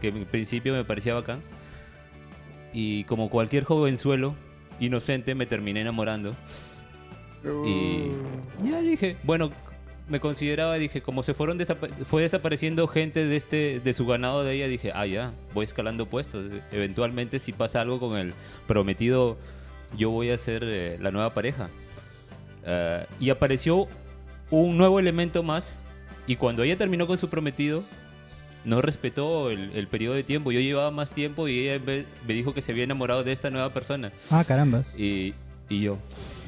que 0.00 0.08
en 0.08 0.24
principio 0.24 0.72
me 0.72 0.84
parecía 0.84 1.14
bacán. 1.14 1.40
Y 2.72 3.04
como 3.04 3.30
cualquier 3.30 3.64
jovenzuelo 3.64 4.34
inocente, 4.80 5.34
me 5.34 5.46
terminé 5.46 5.80
enamorando. 5.80 6.34
Y 7.64 8.10
ya 8.68 8.80
dije, 8.80 9.16
bueno, 9.22 9.50
me 10.08 10.20
consideraba, 10.20 10.74
dije, 10.76 11.02
como 11.02 11.22
se 11.22 11.34
fueron 11.34 11.58
desapa- 11.58 11.90
fue 12.04 12.22
desapareciendo 12.22 12.86
gente 12.86 13.24
de 13.26 13.36
este 13.36 13.80
de 13.80 13.94
su 13.94 14.06
ganado 14.06 14.44
de 14.44 14.54
ella, 14.54 14.68
dije, 14.68 14.92
ah, 14.94 15.06
ya, 15.06 15.32
voy 15.52 15.64
escalando 15.64 16.06
puestos. 16.06 16.46
Eventualmente, 16.70 17.38
si 17.40 17.52
pasa 17.52 17.80
algo 17.80 17.98
con 17.98 18.16
el 18.16 18.34
prometido, 18.66 19.36
yo 19.96 20.10
voy 20.10 20.30
a 20.30 20.38
ser 20.38 20.62
eh, 20.64 20.98
la 21.00 21.10
nueva 21.10 21.30
pareja. 21.34 21.70
Eh, 22.64 23.04
y 23.20 23.30
apareció 23.30 23.88
un 24.50 24.76
nuevo 24.76 24.98
elemento 25.00 25.42
más. 25.42 25.82
Y 26.28 26.36
cuando 26.36 26.62
ella 26.62 26.76
terminó 26.76 27.06
con 27.06 27.18
su 27.18 27.28
prometido, 27.28 27.84
no 28.64 28.82
respetó 28.82 29.50
el, 29.50 29.70
el 29.74 29.86
periodo 29.86 30.14
de 30.14 30.24
tiempo. 30.24 30.50
Yo 30.50 30.58
llevaba 30.60 30.90
más 30.90 31.12
tiempo 31.12 31.46
y 31.46 31.68
ella 31.68 31.82
me 31.84 32.34
dijo 32.34 32.52
que 32.52 32.62
se 32.62 32.72
había 32.72 32.82
enamorado 32.84 33.22
de 33.22 33.30
esta 33.32 33.50
nueva 33.50 33.72
persona. 33.72 34.10
Ah, 34.30 34.42
carambas. 34.46 34.90
Y, 34.96 35.34
y 35.68 35.82
yo, 35.82 35.98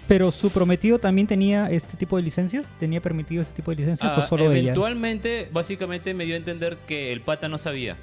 Pero 0.08 0.30
su 0.30 0.50
prometido 0.50 0.98
también 0.98 1.26
tenía 1.26 1.70
este 1.70 1.96
tipo 1.98 2.16
de 2.16 2.22
licencias, 2.22 2.70
tenía 2.80 3.00
permitido 3.02 3.42
este 3.42 3.54
tipo 3.54 3.70
de 3.70 3.76
licencias 3.76 4.10
o 4.16 4.22
Ah, 4.22 4.26
solo 4.26 4.50
ella. 4.50 4.60
eventualmente, 4.62 5.48
básicamente 5.52 6.14
me 6.14 6.24
dio 6.24 6.34
a 6.34 6.38
entender 6.38 6.78
que 6.86 7.12
el 7.12 7.20
pata 7.20 7.48
no 7.48 7.58
sabía. 7.58 7.96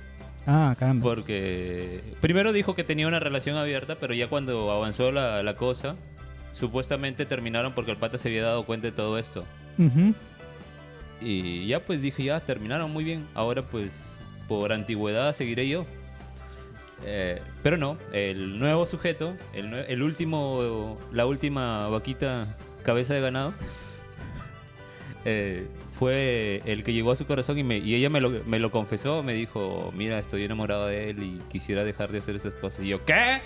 Ah, 0.46 0.76
caramba. 0.78 1.02
Porque 1.02 2.04
primero 2.22 2.54
dijo 2.54 2.76
que 2.76 2.84
tenía 2.84 3.08
una 3.08 3.20
relación 3.20 3.58
abierta, 3.58 3.96
pero 4.00 4.14
ya 4.14 4.28
cuando 4.28 4.70
avanzó 4.72 5.12
la, 5.12 5.42
la 5.42 5.56
cosa, 5.56 5.96
supuestamente 6.54 7.26
terminaron 7.26 7.74
porque 7.74 7.90
el 7.90 7.98
pata 7.98 8.20
se 8.20 8.28
había 8.28 8.44
dado 8.44 8.66
cuenta 8.68 8.86
de 8.86 8.92
todo 8.92 9.18
esto. 9.18 9.44
Y 11.22 11.66
ya 11.66 11.80
pues 11.80 12.02
dije, 12.02 12.24
ya 12.26 12.40
terminaron 12.42 12.92
muy 12.92 13.04
bien. 13.04 13.26
Ahora 13.34 13.64
pues 13.64 14.12
por 14.48 14.72
antigüedad 14.74 15.34
seguiré 15.36 15.68
yo. 15.68 15.86
Eh, 17.04 17.42
pero 17.62 17.78
no, 17.78 17.98
el 18.14 18.58
nuevo 18.58 18.88
sujeto, 18.88 19.36
el, 19.54 20.02
último, 20.02 20.98
la 21.12 21.26
última 21.26 21.88
vaquita 21.90 22.56
cabeza 22.84 23.14
de 23.14 23.22
ganado, 23.22 23.54
eh, 25.26 25.68
fue 25.92 26.62
el 26.66 26.84
que 26.84 26.94
llegó 26.94 27.12
a 27.12 27.16
su 27.16 27.26
corazón 27.26 27.58
y, 27.58 27.64
me, 27.64 27.78
y 27.78 27.96
ella 27.96 28.10
me 28.10 28.22
lo, 28.22 28.30
me 28.30 28.60
lo 28.60 28.72
confesó, 28.72 29.24
me 29.24 29.34
dijo, 29.34 29.94
mira, 29.96 30.20
estoy 30.20 30.44
enamorado 30.44 30.88
de 30.88 31.10
él 31.10 31.24
y 31.24 31.42
quisiera 31.50 31.84
dejar 31.84 32.12
de 32.12 32.20
hacer 32.20 32.36
estas 32.36 32.54
cosas. 32.56 32.86
Y 32.86 32.90
yo, 32.90 33.06
¿qué? 33.06 33.42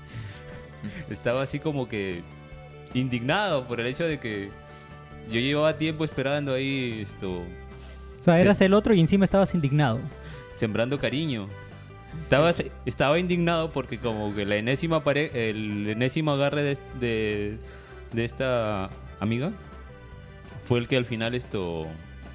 Estaba 1.10 1.42
así 1.42 1.58
como 1.58 1.88
que 1.88 2.22
indignado 2.94 3.66
por 3.66 3.80
el 3.80 3.86
hecho 3.86 4.04
de 4.04 4.18
que 4.18 4.50
yo 5.30 5.40
llevaba 5.40 5.76
tiempo 5.76 6.04
esperando 6.04 6.54
ahí 6.54 7.02
esto, 7.02 7.42
O 8.20 8.24
sea, 8.24 8.40
eras 8.40 8.60
el 8.60 8.74
otro 8.74 8.94
y 8.94 9.00
encima 9.00 9.24
estabas 9.24 9.54
indignado. 9.54 10.00
sembrando 10.54 10.98
cariño. 10.98 11.46
Estaba, 12.22 12.52
estaba 12.86 13.18
indignado 13.18 13.72
porque 13.72 13.98
como 13.98 14.34
que 14.34 14.44
la 14.44 14.56
enésima 14.56 15.04
pare 15.04 15.50
el 15.50 15.88
enésimo 15.88 16.32
agarre 16.32 16.62
de, 16.62 16.78
de, 16.98 17.58
de 18.12 18.24
esta 18.24 18.90
amiga 19.20 19.52
fue 20.64 20.80
el 20.80 20.88
que 20.88 20.96
al 20.96 21.04
final 21.04 21.34
esto 21.34 21.86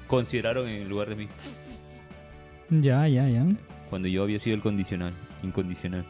consideraron 0.06 0.68
en 0.68 0.88
lugar 0.88 1.08
de 1.08 1.16
mí. 1.16 1.28
Ya, 2.70 3.06
ya, 3.06 3.28
ya. 3.28 3.44
Cuando 3.90 4.08
yo 4.08 4.22
había 4.22 4.38
sido 4.38 4.56
el 4.56 4.62
condicional, 4.62 5.12
incondicional. 5.42 6.06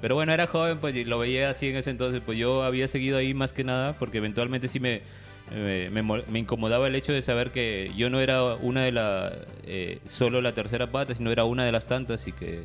Pero 0.00 0.14
bueno, 0.14 0.32
era 0.32 0.46
joven, 0.46 0.78
pues 0.78 0.96
y 0.96 1.04
lo 1.04 1.18
veía 1.18 1.50
así 1.50 1.68
en 1.68 1.76
ese 1.76 1.90
entonces. 1.90 2.22
Pues 2.24 2.38
yo 2.38 2.64
había 2.64 2.88
seguido 2.88 3.18
ahí 3.18 3.34
más 3.34 3.52
que 3.52 3.62
nada, 3.64 3.92
porque 3.98 4.18
eventualmente 4.18 4.66
sí 4.66 4.80
me, 4.80 5.02
me, 5.50 5.90
me 6.02 6.38
incomodaba 6.38 6.86
el 6.86 6.94
hecho 6.94 7.12
de 7.12 7.22
saber 7.22 7.50
que 7.50 7.90
yo 7.96 8.08
no 8.10 8.20
era 8.20 8.54
una 8.54 8.84
de 8.84 8.92
la. 8.92 9.32
eh, 9.64 9.98
solo 10.06 10.40
la 10.40 10.52
tercera 10.54 10.90
pata, 10.90 11.14
sino 11.14 11.30
era 11.30 11.44
una 11.44 11.64
de 11.64 11.72
las 11.72 11.86
tantas 11.86 12.26
y 12.28 12.32
que. 12.32 12.60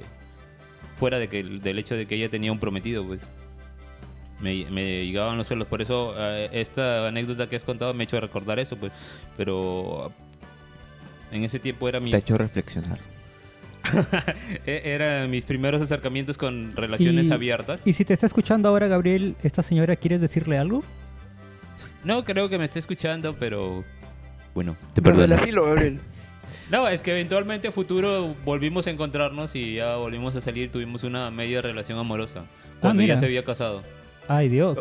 fuera 0.96 1.18
de 1.20 1.27
que, 1.27 1.44
del 1.44 1.80
hecho 1.80 1.96
de 1.96 2.06
que 2.06 2.15
ella 2.15 2.30
tenía 2.30 2.51
un 2.51 2.60
prometido, 2.60 3.06
pues. 3.06 3.22
Me, 4.39 4.65
me 4.70 5.06
llegaban 5.06 5.38
los 5.38 5.48
celos. 5.48 5.68
Por 5.68 5.82
eso, 5.82 6.13
eh, 6.18 6.50
esta 6.51 7.08
anécdota 7.08 7.48
que 7.48 7.56
has 7.56 7.63
contado 7.63 7.94
me 7.94 8.04
ha 8.04 8.06
hecho 8.06 8.20
recordar 8.20 8.60
eso, 8.60 8.75
pues. 8.77 8.92
Pero. 9.38 10.12
En 11.32 11.44
ese 11.44 11.60
tiempo 11.60 11.89
era 11.89 12.00
mi. 12.00 12.12
Te 12.12 12.18
ha 12.18 12.20
hecho 12.20 12.38
reflexionar. 12.38 13.00
E- 14.65 14.82
Eran 14.86 15.30
mis 15.30 15.44
primeros 15.44 15.82
acercamientos 15.82 16.38
con 16.38 16.75
relaciones 16.75 17.27
Y- 17.27 17.32
abiertas. 17.32 17.86
Y 17.86 17.94
si 17.94 18.04
te 18.06 18.13
está 18.13 18.25
escuchando 18.25 18.70
ahora, 18.70 18.88
Gabriel, 18.88 19.36
esta 19.44 19.63
señora, 19.63 19.96
¿quieres 19.96 20.22
decirle 20.22 20.58
algo? 20.58 20.84
No 22.06 22.24
creo 22.24 22.48
que 22.50 22.58
me 22.58 22.66
esté 22.66 22.80
escuchando, 22.80 23.36
pero 23.38 23.84
bueno, 24.54 24.78
te 24.94 25.02
perdono. 25.02 25.36
No, 26.72 26.88
es 26.88 27.02
que 27.04 27.12
eventualmente 27.12 27.72
futuro 27.72 28.36
volvimos 28.44 28.88
a 28.88 28.92
encontrarnos 28.92 29.56
y 29.56 29.76
ya 29.76 29.98
volvimos 29.98 30.36
a 30.36 30.42
salir, 30.42 30.72
tuvimos 30.72 31.04
una 31.04 31.30
media 31.30 31.62
relación 31.62 32.00
amorosa. 32.00 32.46
Cuando 32.82 33.04
ya 33.04 33.18
se 33.18 33.26
había 33.26 33.44
casado. 33.44 33.84
Ay, 34.28 34.50
Dios. 34.50 34.80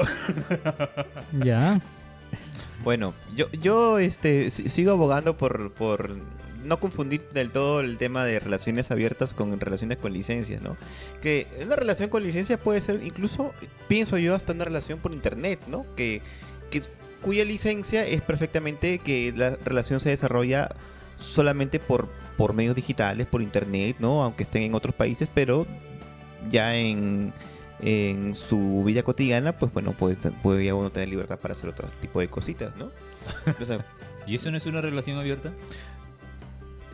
ya. 1.45 1.81
Bueno, 2.83 3.15
yo, 3.37 3.51
yo 3.53 3.99
este, 3.99 4.51
si- 4.51 4.69
sigo 4.69 4.93
abogando 4.93 5.37
por, 5.37 5.73
por 5.73 6.17
no 6.65 6.79
confundir 6.81 7.23
del 7.33 7.51
todo 7.51 7.81
el 7.81 7.97
tema 7.99 8.25
de 8.25 8.41
relaciones 8.41 8.91
abiertas 8.91 9.35
con 9.35 9.59
relaciones 9.61 9.99
con 9.99 10.13
licencias, 10.13 10.63
¿no? 10.63 10.77
Que 11.23 11.47
una 11.65 11.77
relación 11.77 12.09
con 12.09 12.23
licencia 12.23 12.59
puede 12.59 12.81
ser 12.81 13.01
incluso, 13.05 13.53
pienso 13.89 14.17
yo, 14.19 14.35
hasta 14.35 14.53
una 14.53 14.65
relación 14.65 14.99
por 14.99 15.13
internet, 15.13 15.61
¿no? 15.67 15.85
Que, 15.97 16.21
que 16.71 16.83
cuya 17.25 17.45
licencia 17.45 18.07
es 18.07 18.21
perfectamente 18.21 18.99
que 18.99 19.33
la 19.35 19.57
relación 19.65 19.99
se 19.99 20.11
desarrolla 20.11 20.75
solamente 21.17 21.81
por, 21.81 22.09
por 22.37 22.53
medios 22.53 22.75
digitales, 22.75 23.27
por 23.27 23.41
internet, 23.41 23.97
¿no? 23.99 24.23
Aunque 24.23 24.43
estén 24.43 24.63
en 24.63 24.75
otros 24.75 24.95
países, 24.95 25.27
pero 25.33 25.67
ya 26.51 26.77
en, 26.77 27.33
en 27.81 28.35
su 28.35 28.85
vida 28.85 29.03
cotidiana, 29.03 29.53
pues 29.59 29.73
bueno, 29.73 29.93
puede, 29.93 30.17
puede 30.43 30.67
ya 30.67 30.75
uno 30.75 30.91
tener 30.91 31.09
libertad 31.09 31.39
para 31.39 31.53
hacer 31.53 31.71
otro 31.71 31.89
tipo 32.03 32.21
de 32.21 32.29
cositas, 32.29 32.77
¿no? 32.77 32.91
O 33.61 33.65
sea, 33.65 33.83
¿Y 34.27 34.35
eso 34.35 34.51
no 34.51 34.59
es 34.59 34.67
una 34.67 34.83
relación 34.83 35.17
abierta? 35.17 35.51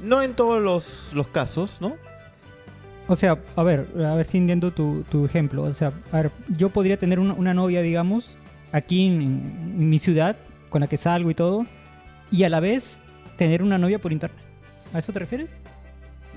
no 0.01 0.23
en 0.23 0.35
todos 0.35 0.63
los, 0.63 1.13
los 1.13 1.27
casos, 1.27 1.79
¿no? 1.81 1.97
O 3.09 3.17
sea, 3.17 3.39
a 3.57 3.63
ver, 3.65 3.89
a 3.97 4.15
ver 4.15 4.25
si 4.25 4.39
entiendo 4.39 4.71
tu, 4.71 5.05
tu 5.11 5.27
ejemplo. 5.27 5.65
O 5.65 5.73
sea, 5.73 5.93
a 6.13 6.17
ver, 6.17 6.31
yo 6.57 6.71
podría 6.71 6.97
tener 6.97 7.19
una, 7.19 7.35
una 7.35 7.53
novia, 7.53 7.83
digamos, 7.83 8.31
aquí 8.73 9.07
en, 9.07 9.23
en 9.79 9.89
mi 9.91 9.99
ciudad, 9.99 10.37
con 10.69 10.81
la 10.81 10.87
que 10.87 10.97
salgo 10.97 11.31
y 11.31 11.35
todo, 11.35 11.67
y 12.31 12.45
a 12.45 12.49
la 12.49 12.61
vez 12.61 13.03
tener 13.37 13.63
una 13.63 13.79
novia 13.79 13.99
por 13.99 14.13
internet. 14.13 14.39
¿A 14.93 14.99
eso 14.99 15.13
te 15.13 15.19
refieres? 15.19 15.51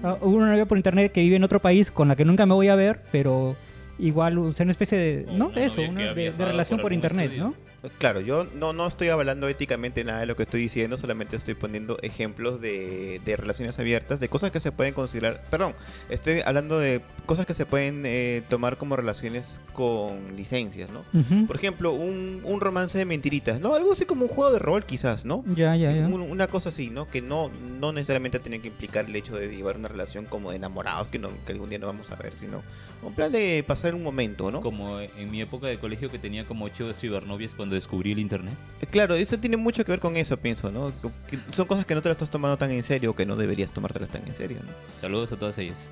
Ah, 0.04 0.18
una 0.22 0.50
novia 0.50 0.66
por 0.66 0.78
internet 0.78 1.12
que 1.12 1.22
vive 1.22 1.36
en 1.36 1.44
otro 1.44 1.62
país 1.62 1.92
con 1.92 2.08
la 2.08 2.16
que 2.16 2.26
nunca 2.26 2.46
me 2.46 2.54
voy 2.54 2.68
a 2.68 2.76
ver, 2.76 3.02
pero 3.12 3.56
igual, 4.00 4.38
o 4.38 4.54
sea, 4.54 4.64
una 4.64 4.72
especie 4.72 4.98
de... 4.98 5.26
O 5.30 5.34
¿No? 5.34 5.48
una 5.48 5.64
Eso, 5.64 5.82
una 5.82 6.14
de, 6.14 6.32
de 6.32 6.46
relación 6.46 6.78
por 6.78 6.86
por 6.86 6.94
internet, 6.94 7.26
estudio. 7.26 7.44
¿no? 7.46 7.73
Claro, 7.98 8.22
yo 8.22 8.46
no, 8.56 8.72
no 8.74 8.88
estoy 8.88 9.10
hablando 9.10 9.48
éticamente 9.50 10.04
nada 10.04 10.22
de 10.22 10.26
lo 10.26 10.36
que 10.36 10.44
estoy 10.44 10.62
diciendo, 10.62 10.98
solamente 10.98 11.36
estoy 11.36 11.54
poniendo 11.54 11.98
ejemplos 12.02 12.62
de, 12.62 13.20
de 13.26 13.36
relaciones 13.36 13.78
abiertas, 13.80 14.20
de 14.20 14.30
cosas 14.30 14.52
que 14.52 14.60
se 14.60 14.72
pueden 14.72 14.94
considerar, 14.94 15.44
perdón, 15.50 15.74
estoy 16.10 16.42
hablando 16.46 16.80
de 16.80 17.02
cosas 17.26 17.46
que 17.46 17.54
se 17.54 17.66
pueden 17.66 18.04
eh, 18.06 18.42
tomar 18.50 18.78
como 18.78 18.96
relaciones 18.96 19.60
con 19.74 20.36
licencias, 20.38 20.90
¿no? 20.90 21.04
Por 21.48 21.56
ejemplo, 21.58 21.92
un, 21.92 22.42
un 22.44 22.62
romance 22.62 22.98
de 22.98 23.06
mentiritas, 23.06 23.60
¿no? 23.60 23.76
Algo 23.76 23.92
así 23.92 24.06
como 24.06 24.24
un 24.24 24.30
juego 24.30 24.52
de 24.54 24.60
rol 24.60 24.86
quizás, 24.86 25.26
¿no? 25.26 25.44
Ya, 25.56 25.76
ya, 25.76 25.92
ya. 25.92 26.08
Un- 26.08 26.22
una 26.22 26.48
cosa 26.48 26.70
así, 26.70 26.90
¿no? 26.90 27.10
Que 27.10 27.22
no, 27.22 27.50
no 27.80 27.92
necesariamente 27.92 28.40
tiene 28.40 28.60
que 28.62 28.70
implicar 28.70 29.06
el 29.06 29.16
hecho 29.16 29.36
de 29.36 29.54
llevar 29.54 29.78
una 29.78 29.88
relación 29.90 30.26
como 30.26 30.52
de 30.52 30.58
enamorados 30.58 31.08
que, 31.10 31.20
no, 31.20 31.30
que 31.46 31.52
algún 31.52 31.70
día 31.70 31.80
no 31.80 31.88
vamos 31.88 32.12
a 32.12 32.16
ver, 32.16 32.34
sino 32.36 32.64
un 33.02 33.14
plan 33.14 33.32
de 33.32 33.64
pasar 33.68 33.94
un 33.94 34.04
momento, 34.04 34.50
¿no? 34.52 34.62
Como 34.62 35.00
en 35.02 35.30
mi 35.32 35.42
época 35.42 35.68
de 35.68 35.78
colegio 35.80 36.10
que 36.10 36.20
tenía 36.20 36.46
como 36.46 36.66
ocho 36.66 36.94
cibernovias 36.94 37.54
cuando 37.54 37.73
descubrí 37.74 38.12
el 38.14 38.20
internet. 38.20 38.54
Eh, 38.82 38.86
Claro, 38.90 39.16
eso 39.16 39.38
tiene 39.38 39.58
mucho 39.58 39.84
que 39.84 39.92
ver 39.92 40.00
con 40.00 40.16
eso, 40.16 40.38
pienso, 40.38 40.72
¿no? 40.72 40.92
Que 41.30 41.38
son 41.52 41.66
cosas 41.68 41.86
que 41.86 41.96
no 41.96 42.02
te 42.02 42.10
las 42.10 42.16
estás 42.16 42.30
tomando 42.30 42.58
tan 42.58 42.72
en 42.72 42.84
serio 42.84 43.12
o 43.12 43.16
que 43.16 43.26
no 43.26 43.36
deberías 43.36 43.72
tomártelas 43.72 44.10
tan 44.10 44.26
en 44.28 44.36
serio, 44.36 44.60
¿no? 44.66 44.72
Saludos 45.02 45.32
a 45.32 45.36
todas 45.38 45.58
ellas. 45.58 45.92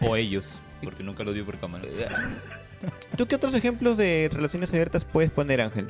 O 0.00 0.14
ellos, 0.16 0.58
porque 0.84 1.02
nunca 1.02 1.24
lo 1.24 1.32
dio 1.32 1.44
por 1.46 1.58
cámara. 1.58 1.84
¿Tú 3.16 3.26
qué 3.26 3.34
otros 3.36 3.54
ejemplos 3.54 3.96
de 3.96 4.28
relaciones 4.32 4.70
abiertas 4.70 5.04
puedes 5.04 5.30
poner, 5.30 5.60
Ángel? 5.60 5.88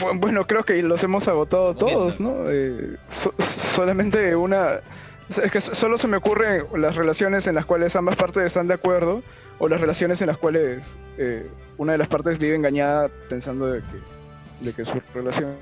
Bu- 0.00 0.18
Bueno, 0.20 0.46
creo 0.46 0.64
que 0.64 0.82
los 0.82 1.02
hemos 1.04 1.28
agotado 1.28 1.74
¿Cómo 1.74 1.86
que 1.86 1.92
todos, 1.92 2.20
¿no? 2.20 2.50
Eh, 2.50 2.96
so- 3.14 3.34
solamente 3.74 4.34
una... 4.36 4.80
Es 5.28 5.50
que 5.52 5.60
so- 5.60 5.74
solo 5.76 5.96
se 5.98 6.08
me 6.08 6.16
ocurren 6.16 6.64
las 6.76 6.96
relaciones 6.96 7.46
en 7.46 7.54
las 7.54 7.64
cuales 7.64 7.94
ambas 7.94 8.16
partes 8.16 8.42
están 8.44 8.66
de 8.66 8.74
acuerdo 8.74 9.22
o 9.60 9.68
las 9.68 9.80
relaciones 9.80 10.20
en 10.20 10.26
las 10.26 10.38
cuales 10.38 10.98
eh, 11.18 11.46
una 11.80 11.92
de 11.92 11.98
las 11.98 12.08
partes 12.08 12.38
vive 12.38 12.54
engañada 12.56 13.08
pensando 13.30 13.66
de 13.66 13.80
que, 13.80 14.64
de 14.66 14.72
que 14.74 14.84
su 14.84 15.00
relación 15.14 15.54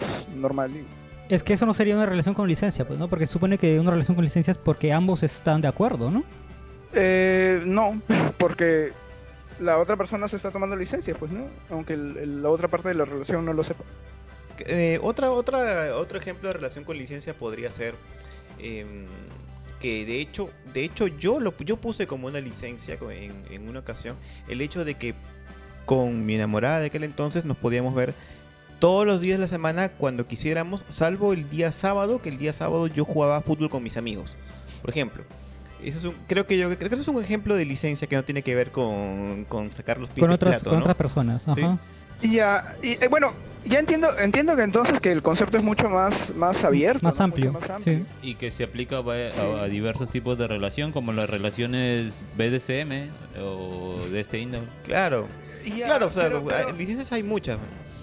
es 0.00 0.28
normal. 0.36 0.70
y- 0.70 0.84
Es 1.34 1.42
que 1.42 1.54
eso 1.54 1.66
no 1.66 1.74
sería 1.74 1.96
una 1.96 2.06
relación 2.06 2.36
con 2.36 2.46
licencia, 2.46 2.86
pues, 2.86 3.00
¿no? 3.00 3.08
Porque 3.08 3.26
se 3.26 3.32
supone 3.32 3.58
que 3.58 3.80
una 3.80 3.90
relación 3.90 4.14
con 4.14 4.24
licencia 4.24 4.52
es 4.52 4.58
porque 4.58 4.92
ambos 4.92 5.24
están 5.24 5.60
de 5.60 5.66
acuerdo, 5.66 6.08
¿no? 6.12 6.22
Eh, 6.92 7.62
no, 7.66 8.00
porque 8.38 8.92
la 9.58 9.78
otra 9.78 9.96
persona 9.96 10.28
se 10.28 10.36
está 10.36 10.52
tomando 10.52 10.76
licencia, 10.76 11.16
pues, 11.18 11.32
¿no? 11.32 11.46
Aunque 11.70 11.94
el- 11.94 12.16
el- 12.16 12.42
la 12.44 12.48
otra 12.48 12.68
parte 12.68 12.88
de 12.88 12.94
la 12.94 13.04
relación 13.04 13.44
no 13.44 13.52
lo 13.52 13.64
sepa. 13.64 13.82
Eh, 14.60 15.00
otra, 15.02 15.32
otra, 15.32 15.96
otro 15.96 16.16
ejemplo 16.16 16.48
de 16.48 16.54
relación 16.54 16.84
con 16.84 16.96
licencia 16.96 17.34
podría 17.34 17.72
ser 17.72 17.94
em, 18.60 19.06
que 19.80 20.06
de 20.06 20.20
hecho, 20.20 20.48
de 20.72 20.82
hecho 20.84 21.08
yo 21.08 21.38
lo 21.40 21.54
yo 21.58 21.76
puse 21.76 22.06
como 22.06 22.26
una 22.28 22.40
licencia 22.40 22.96
en, 23.10 23.44
en 23.50 23.68
una 23.68 23.80
ocasión 23.80 24.16
el 24.48 24.62
hecho 24.62 24.86
de 24.86 24.94
que 24.94 25.14
con 25.86 26.26
mi 26.26 26.34
enamorada 26.34 26.80
de 26.80 26.86
aquel 26.86 27.04
entonces 27.04 27.44
nos 27.46 27.56
podíamos 27.56 27.94
ver 27.94 28.12
todos 28.78 29.06
los 29.06 29.20
días 29.22 29.38
de 29.38 29.42
la 29.42 29.48
semana 29.48 29.88
cuando 29.88 30.26
quisiéramos, 30.26 30.84
salvo 30.90 31.32
el 31.32 31.48
día 31.48 31.72
sábado, 31.72 32.20
que 32.20 32.28
el 32.28 32.36
día 32.36 32.52
sábado 32.52 32.86
yo 32.88 33.06
jugaba 33.06 33.40
fútbol 33.40 33.70
con 33.70 33.82
mis 33.82 33.96
amigos, 33.96 34.36
por 34.82 34.90
ejemplo. 34.90 35.24
Eso 35.82 35.98
es 35.98 36.04
un, 36.04 36.14
creo 36.26 36.46
que 36.46 36.58
yo 36.58 36.68
creo 36.76 36.88
que 36.90 36.94
eso 36.94 37.02
es 37.02 37.08
un 37.08 37.22
ejemplo 37.22 37.54
de 37.54 37.64
licencia 37.64 38.06
que 38.06 38.16
no 38.16 38.24
tiene 38.24 38.42
que 38.42 38.54
ver 38.54 38.70
con, 38.70 39.46
con 39.48 39.70
sacar 39.70 39.98
los 39.98 40.08
pies 40.10 40.20
Con 40.20 40.30
otras, 40.30 40.56
plato, 40.56 40.70
con 40.70 40.74
¿no? 40.74 40.80
otras 40.80 40.96
personas. 40.96 41.44
Sí. 41.54 41.62
Y 42.22 42.36
ya, 42.36 42.76
y, 42.82 42.92
eh, 42.92 43.08
bueno, 43.10 43.32
ya 43.66 43.78
entiendo, 43.78 44.18
entiendo 44.18 44.56
que 44.56 44.62
entonces 44.62 45.00
que 45.00 45.12
el 45.12 45.22
concepto 45.22 45.58
es 45.58 45.62
mucho 45.62 45.88
más, 45.88 46.34
más 46.34 46.64
abierto. 46.64 47.00
Más 47.02 47.18
¿no? 47.18 47.24
amplio, 47.26 47.58
sí. 47.78 48.04
Y 48.22 48.36
que 48.36 48.50
se 48.50 48.64
aplica 48.64 48.98
a, 48.98 49.02
Sí. 49.32 49.40
a 49.40 49.64
diversos 49.66 50.08
tipos 50.08 50.38
de 50.38 50.46
relación, 50.46 50.92
como 50.92 51.12
las 51.12 51.28
relaciones 51.28 52.22
BDSM 52.36 53.10
o 53.42 53.98
de 54.10 54.20
este 54.20 54.38
índole. 54.38 54.64
Claro, 54.84 55.26
ya, 55.70 55.86
claro, 55.86 56.06
o 56.06 56.10
sea, 56.10 56.24
pero- 56.24 56.44
pero- 56.44 56.72
licencias 56.72 57.12
hay 57.12 57.22
muchas. 57.22 57.58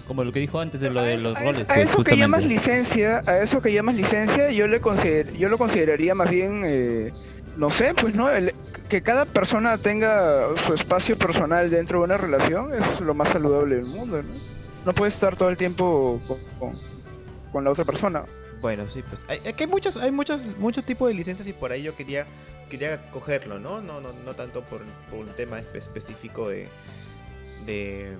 Como 0.06 0.22
lo 0.22 0.32
que 0.32 0.40
dijo 0.40 0.60
antes 0.60 0.80
de 0.82 0.90
lo 0.90 1.00
a 1.00 1.04
de 1.04 1.18
los 1.18 1.36
a 1.36 1.40
roles. 1.40 1.62
eso- 1.62 1.70
A 1.70 1.74
pues, 1.76 1.88
eso 1.90 2.02
que 2.02 2.16
llamas 2.16 2.44
licencia, 2.44 3.22
a 3.26 3.38
eso 3.38 3.62
que 3.62 3.72
llamas 3.72 3.94
licencia, 3.94 4.50
yo 4.50 4.66
le 4.68 4.80
consider, 4.80 5.32
yo 5.34 5.48
lo 5.48 5.56
consideraría 5.56 6.14
más 6.14 6.28
bien, 6.30 6.62
eh, 6.66 7.10
no 7.56 7.70
sé, 7.70 7.94
pues 7.94 8.14
no, 8.14 8.30
El- 8.30 8.54
que 8.88 9.00
cada 9.02 9.24
persona 9.24 9.78
tenga 9.78 10.46
su 10.66 10.74
espacio 10.74 11.16
personal 11.16 11.70
dentro 11.70 12.00
de 12.00 12.04
una 12.04 12.16
relación 12.18 12.74
es 12.74 13.00
lo 13.00 13.14
más 13.14 13.30
saludable 13.30 13.76
del 13.76 13.86
mundo, 13.86 14.22
¿no? 14.22 14.28
No 14.84 14.92
puedes 14.94 15.14
estar 15.14 15.36
todo 15.38 15.48
el 15.48 15.56
tiempo 15.56 16.20
con, 16.28 16.38
con- 16.58 16.80
con 17.50 17.64
la 17.64 17.70
otra 17.70 17.84
persona. 17.86 18.24
Bueno, 18.60 18.86
sí, 18.88 19.02
pues 19.08 19.24
hay, 19.28 19.40
hay 19.58 19.66
muchos, 19.66 19.96
hay 19.96 20.10
muchos, 20.10 20.46
muchos 20.58 20.84
tipos 20.84 21.08
de 21.08 21.14
licencias 21.14 21.48
y 21.48 21.54
por 21.54 21.72
ahí 21.72 21.82
yo 21.82 21.96
quería, 21.96 22.26
quería 22.68 23.00
cogerlo, 23.10 23.58
¿no? 23.58 23.80
No, 23.80 24.00
no, 24.02 24.10
no 24.24 24.34
tanto 24.34 24.62
por, 24.64 24.82
por 25.10 25.20
un 25.20 25.28
tema 25.34 25.58
espe- 25.60 25.78
específico 25.78 26.48
de, 26.50 26.68
de, 27.66 28.16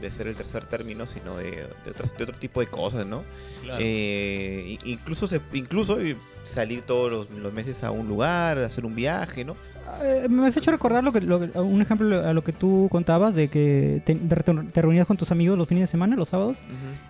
de 0.00 0.10
ser 0.10 0.26
el 0.26 0.34
tercer 0.34 0.64
término, 0.66 1.06
sino 1.06 1.36
de, 1.36 1.50
de, 1.84 1.90
otras- 1.90 2.16
de 2.16 2.24
otro 2.24 2.36
tipo 2.36 2.60
de 2.60 2.66
cosas, 2.66 3.06
¿no? 3.06 3.22
Claro. 3.62 3.78
Eh, 3.82 4.76
i- 4.84 4.90
incluso 4.92 5.26
se, 5.26 5.40
incluso 5.52 5.98
salir 6.42 6.82
todos 6.82 7.10
los, 7.10 7.30
los 7.30 7.52
meses 7.52 7.84
a 7.84 7.90
un 7.92 8.08
lugar, 8.08 8.58
hacer 8.58 8.84
un 8.84 8.94
viaje, 8.96 9.44
¿no? 9.44 9.54
Eh, 10.02 10.26
me 10.28 10.46
has 10.46 10.56
hecho 10.56 10.70
recordar 10.70 11.04
lo 11.04 11.12
que, 11.12 11.20
lo 11.20 11.38
un 11.62 11.82
ejemplo 11.82 12.26
a 12.26 12.32
lo 12.32 12.42
que 12.42 12.52
tú 12.52 12.88
contabas 12.90 13.34
de 13.34 13.48
que 13.48 14.00
te, 14.06 14.14
te 14.14 14.80
reunías 14.82 15.06
con 15.06 15.16
tus 15.16 15.30
amigos 15.30 15.56
los 15.58 15.68
fines 15.68 15.82
de 15.82 15.86
semana, 15.86 16.16
los 16.16 16.30
sábados. 16.30 16.58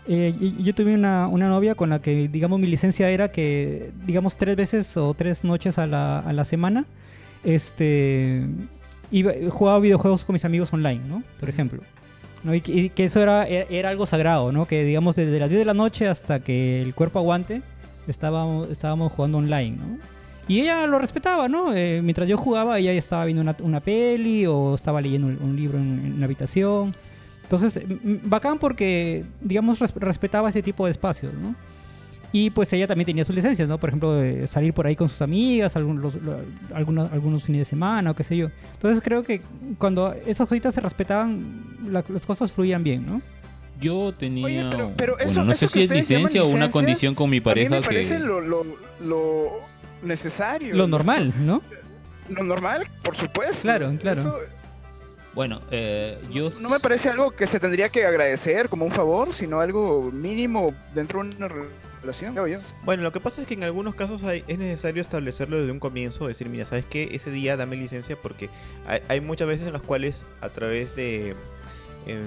Eh, 0.09 0.35
y 0.39 0.63
yo 0.63 0.75
tuve 0.75 0.95
una, 0.95 1.29
una 1.29 1.49
novia 1.49 1.75
con 1.77 1.91
la 1.91 2.03
que, 2.03 2.29
digamos, 2.29 2.59
mi 2.59 2.67
licencia 2.67 3.09
era 3.09 3.31
que, 3.31 3.93
digamos, 4.05 4.37
tres 4.37 4.57
veces 4.57 4.97
o 4.97 5.15
tres 5.15 5.45
noches 5.45 5.79
a 5.79 5.87
la, 5.87 6.19
a 6.19 6.33
la 6.33 6.45
semana, 6.45 6.85
este, 7.45 8.43
iba, 9.13 9.33
jugaba 9.51 9.79
videojuegos 9.79 10.25
con 10.25 10.33
mis 10.33 10.45
amigos 10.45 10.73
online, 10.73 11.03
¿no? 11.09 11.23
Por 11.39 11.49
ejemplo. 11.49 11.81
¿no? 12.43 12.53
Y, 12.55 12.61
que, 12.61 12.73
y 12.73 12.89
que 12.91 13.05
eso 13.05 13.23
era, 13.23 13.47
era 13.47 13.67
era 13.71 13.89
algo 13.91 14.05
sagrado, 14.05 14.51
¿no? 14.51 14.67
Que, 14.67 14.83
digamos, 14.85 15.15
desde 15.15 15.39
las 15.39 15.49
10 15.51 15.61
de 15.61 15.65
la 15.65 15.75
noche 15.75 16.09
hasta 16.09 16.41
que 16.41 16.83
el 16.83 16.93
cuerpo 16.95 17.21
aguante, 17.21 17.63
estábamos, 18.09 18.69
estábamos 18.71 19.13
jugando 19.13 19.39
online, 19.39 19.77
¿no? 19.77 19.99
Y 20.49 20.61
ella 20.63 20.87
lo 20.89 20.99
respetaba, 20.99 21.49
¿no? 21.49 21.73
Eh, 21.73 22.01
mientras 22.03 22.29
yo 22.29 22.37
jugaba, 22.37 22.81
ella 22.81 22.91
estaba 22.93 23.25
viendo 23.27 23.43
una, 23.43 23.55
una 23.61 23.79
peli 23.79 24.45
o 24.47 24.75
estaba 24.75 25.01
leyendo 25.01 25.29
un, 25.29 25.39
un 25.41 25.55
libro 25.57 25.79
en, 25.79 26.05
en 26.05 26.19
la 26.19 26.25
habitación. 26.27 26.93
Entonces, 27.45 27.81
bacán 28.25 28.59
porque, 28.59 29.25
digamos, 29.41 29.79
res- 29.79 29.95
respetaba 29.95 30.49
ese 30.49 30.63
tipo 30.63 30.85
de 30.87 30.91
espacios, 30.91 31.33
¿no? 31.35 31.55
Y 32.35 32.49
pues 32.51 32.73
ella 32.73 32.87
también 32.87 33.05
tenía 33.07 33.25
sus 33.27 33.35
licencias, 33.37 33.69
¿no? 33.69 33.77
Por 33.79 33.91
ejemplo, 33.91 34.15
de 34.15 34.47
salir 34.47 34.73
por 34.73 34.87
ahí 34.87 34.97
con 34.97 35.09
sus 35.09 35.21
amigas, 35.21 35.77
algunos, 35.77 36.15
algunos, 36.75 37.13
algunos 37.13 37.45
fines 37.45 37.61
de 37.61 37.65
semana 37.67 38.11
o 38.13 38.15
qué 38.15 38.25
sé 38.25 38.37
yo. 38.37 38.49
Entonces 38.73 39.03
creo 39.05 39.23
que 39.23 39.43
cuando 39.79 40.15
esas 40.27 40.49
cositas 40.49 40.75
se 40.75 40.81
respetaban, 40.81 41.67
la- 41.91 42.05
las 42.09 42.25
cosas 42.25 42.51
fluían 42.51 42.83
bien, 42.83 43.05
¿no? 43.07 43.21
Yo 43.81 44.13
tenía. 44.13 44.47
Oye, 44.47 44.65
pero, 44.71 44.93
pero 44.97 45.13
bueno, 45.17 45.31
eso, 45.31 45.45
no 45.45 45.53
eso 45.53 45.67
sé 45.69 45.81
que 45.81 45.81
si 45.81 45.85
es 45.85 45.91
licencia 46.09 46.43
o 46.43 46.47
una 46.49 46.71
condición 46.71 47.15
con 47.15 47.29
mi 47.29 47.37
a 47.37 47.41
mí 47.41 47.45
pareja 47.45 47.71
me 47.71 47.81
que. 47.81 47.87
parece 47.87 48.19
lo, 48.21 48.41
lo, 48.41 48.65
lo 49.05 49.51
necesario. 50.03 50.75
Lo 50.75 50.87
normal, 50.87 51.35
¿no? 51.41 51.61
Lo 52.31 52.45
normal, 52.45 52.87
por 53.03 53.15
supuesto. 53.17 53.63
Claro, 53.63 53.93
claro. 54.01 54.21
Eso 54.21 54.37
Bueno, 55.35 55.61
eh, 55.71 56.19
yo. 56.31 56.51
no 56.63 56.71
me 56.71 56.79
parece 56.79 57.09
algo 57.09 57.33
que 57.33 57.47
se 57.47 57.59
tendría 57.61 57.89
que 57.89 58.07
agradecer 58.07 58.69
como 58.69 58.85
un 58.87 58.93
favor, 58.93 59.33
sino 59.35 59.61
algo 59.61 60.11
mínimo 60.13 60.73
dentro 60.95 61.23
de 61.23 61.31
una 61.37 61.49
Bueno, 62.85 63.03
lo 63.03 63.13
que 63.13 63.21
pasa 63.21 63.43
es 63.43 63.49
que 63.49 63.55
en 63.55 63.63
algunos 63.65 63.95
casos 63.95 64.25
hay- 64.25 64.45
es 64.49 64.59
necesario 64.59 65.01
establecerlo 65.01 65.59
desde 65.59 65.71
un 65.73 65.79
comienzo, 65.79 66.27
decir, 66.27 66.49
mira, 66.49 66.65
¿sabes 66.65 66.85
qué? 66.85 67.11
Ese 67.13 67.31
día 67.31 67.57
dame 67.57 67.77
licencia 67.77 68.17
porque 68.21 68.51
hay, 68.87 69.01
hay 69.09 69.21
muchas 69.21 69.49
veces 69.49 69.67
en 69.67 69.73
las 69.73 69.83
cuales 69.83 70.27
a 70.41 70.49
través 70.49 70.97
de 70.97 71.35
em, 72.07 72.19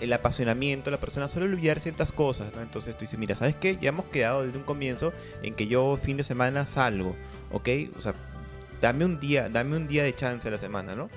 el 0.00 0.12
apasionamiento 0.14 0.90
la 0.90 0.98
persona 0.98 1.28
suele 1.28 1.46
olvidar 1.48 1.78
ciertas 1.78 2.10
cosas, 2.12 2.52
¿no? 2.56 2.62
Entonces 2.62 2.96
tú 2.96 3.02
dices, 3.02 3.18
mira, 3.18 3.34
¿sabes 3.36 3.54
qué? 3.54 3.76
Ya 3.80 3.90
hemos 3.90 4.06
quedado 4.06 4.44
desde 4.44 4.56
un 4.58 4.64
comienzo 4.64 5.12
en 5.42 5.54
que 5.54 5.66
yo 5.66 5.98
fin 6.02 6.16
de 6.16 6.24
semana 6.24 6.66
salgo, 6.66 7.14
¿ok? 7.52 7.68
O 7.98 8.00
sea, 8.00 8.14
dame 8.80 9.04
un 9.04 9.20
día, 9.20 9.48
dame 9.48 9.76
un 9.76 9.86
día 9.86 10.02
de 10.02 10.14
chance 10.14 10.48
a 10.48 10.50
la 10.50 10.58
semana, 10.58 10.96
¿no? 10.96 11.08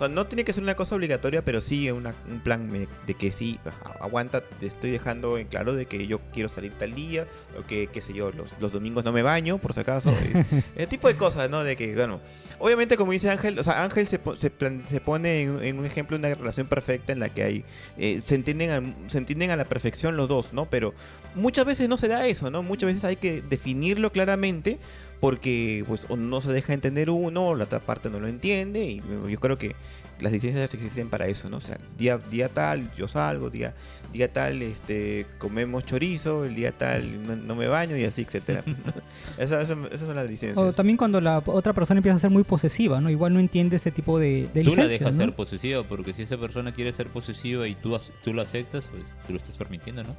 Sea, 0.00 0.08
no 0.08 0.26
tiene 0.26 0.44
que 0.44 0.52
ser 0.52 0.62
una 0.64 0.74
cosa 0.74 0.94
obligatoria, 0.96 1.44
pero 1.44 1.60
sí 1.60 1.90
una- 1.90 2.14
un 2.28 2.40
plan 2.40 2.86
de 3.06 3.14
que 3.14 3.30
sí, 3.30 3.58
aguanta, 4.00 4.40
te 4.42 4.66
estoy 4.66 4.90
dejando 4.90 5.38
en 5.38 5.46
claro 5.46 5.74
de 5.74 5.86
que 5.86 6.06
yo 6.06 6.20
quiero 6.32 6.48
salir 6.48 6.72
tal 6.72 6.94
día, 6.94 7.26
o 7.58 7.64
que, 7.66 7.86
qué 7.86 8.00
sé 8.00 8.12
yo, 8.14 8.32
los, 8.32 8.50
los 8.60 8.72
domingos 8.72 9.04
no 9.04 9.12
me 9.12 9.22
baño, 9.22 9.58
por 9.58 9.72
si 9.74 9.80
acaso. 9.80 10.10
Ese 10.74 10.86
tipo 10.86 11.06
de 11.06 11.14
cosas, 11.16 11.48
¿no? 11.50 11.62
De 11.62 11.76
que, 11.76 11.94
bueno, 11.94 12.20
obviamente 12.58 12.96
como 12.96 13.12
dice 13.12 13.30
Ángel, 13.30 13.58
o 13.58 13.62
sea, 13.64 13.84
Ángel 13.84 14.08
se, 14.08 14.18
po- 14.18 14.36
se, 14.36 14.50
plan- 14.50 14.82
se 14.86 15.00
pone 15.00 15.42
en, 15.42 15.62
en 15.62 15.78
un 15.78 15.84
ejemplo 15.86 16.16
de 16.18 16.26
una 16.26 16.34
relación 16.34 16.66
perfecta 16.66 17.12
en 17.12 17.20
la 17.20 17.28
que 17.28 17.42
hay, 17.44 17.64
eh, 17.98 18.20
se, 18.20 18.34
entienden 18.34 18.70
a, 18.70 19.10
se 19.10 19.18
entienden 19.18 19.50
a 19.50 19.56
la 19.56 19.66
perfección 19.66 20.16
los 20.16 20.28
dos, 20.28 20.52
¿no? 20.52 20.64
Pero 20.70 20.94
muchas 21.34 21.64
veces 21.66 21.88
no 21.88 21.96
se 21.96 22.08
da 22.08 22.26
eso, 22.26 22.50
¿no? 22.50 22.62
Muchas 22.62 22.86
veces 22.88 23.04
hay 23.04 23.16
que 23.16 23.42
definirlo 23.42 24.10
claramente 24.12 24.78
porque 25.20 25.84
pues 25.86 26.06
o 26.08 26.16
no 26.16 26.40
se 26.40 26.52
deja 26.52 26.72
entender 26.72 27.10
uno 27.10 27.48
o 27.48 27.54
la 27.54 27.64
otra 27.64 27.80
parte 27.80 28.08
no 28.08 28.18
lo 28.20 28.26
entiende 28.28 28.84
y 28.84 29.02
yo 29.30 29.38
creo 29.38 29.58
que 29.58 29.76
las 30.18 30.32
licencias 30.32 30.72
existen 30.74 31.08
para 31.08 31.26
eso, 31.28 31.48
¿no? 31.48 31.56
O 31.58 31.60
sea, 31.62 31.78
día, 31.96 32.18
día 32.18 32.48
tal 32.50 32.92
yo 32.94 33.08
salgo, 33.08 33.48
día, 33.48 33.74
día 34.12 34.30
tal 34.30 34.60
este 34.60 35.24
comemos 35.38 35.86
chorizo, 35.86 36.44
el 36.44 36.54
día 36.54 36.72
tal 36.72 37.22
no, 37.26 37.36
no 37.36 37.54
me 37.54 37.68
baño 37.68 37.96
y 37.96 38.04
así, 38.04 38.22
etcétera. 38.22 38.62
esas, 39.38 39.64
esas- 39.64 39.78
esas 39.92 40.06
son 40.06 40.16
las 40.16 40.28
licencias. 40.28 40.58
O 40.58 40.72
también 40.74 40.96
cuando 40.98 41.20
la 41.22 41.38
otra 41.46 41.72
persona 41.72 41.98
empieza 41.98 42.16
a 42.16 42.20
ser 42.20 42.30
muy 42.30 42.44
posesiva, 42.44 43.00
¿no? 43.00 43.08
Igual 43.10 43.32
no 43.32 43.40
entiende 43.40 43.76
ese 43.76 43.90
tipo 43.90 44.18
de, 44.18 44.48
de 44.52 44.62
Tú 44.64 44.76
la 44.76 44.86
dejas 44.86 45.16
¿no? 45.16 45.24
ser 45.24 45.34
posesiva, 45.34 45.84
porque 45.84 46.12
si 46.12 46.22
esa 46.22 46.36
persona 46.38 46.72
quiere 46.72 46.92
ser 46.92 47.06
posesiva 47.08 47.66
y 47.66 47.74
tú, 47.74 47.98
tú 48.22 48.34
lo 48.34 48.42
aceptas, 48.42 48.86
pues 48.90 49.04
tú 49.26 49.32
lo 49.32 49.38
estás 49.38 49.56
permitiendo, 49.56 50.02
¿no? 50.04 50.16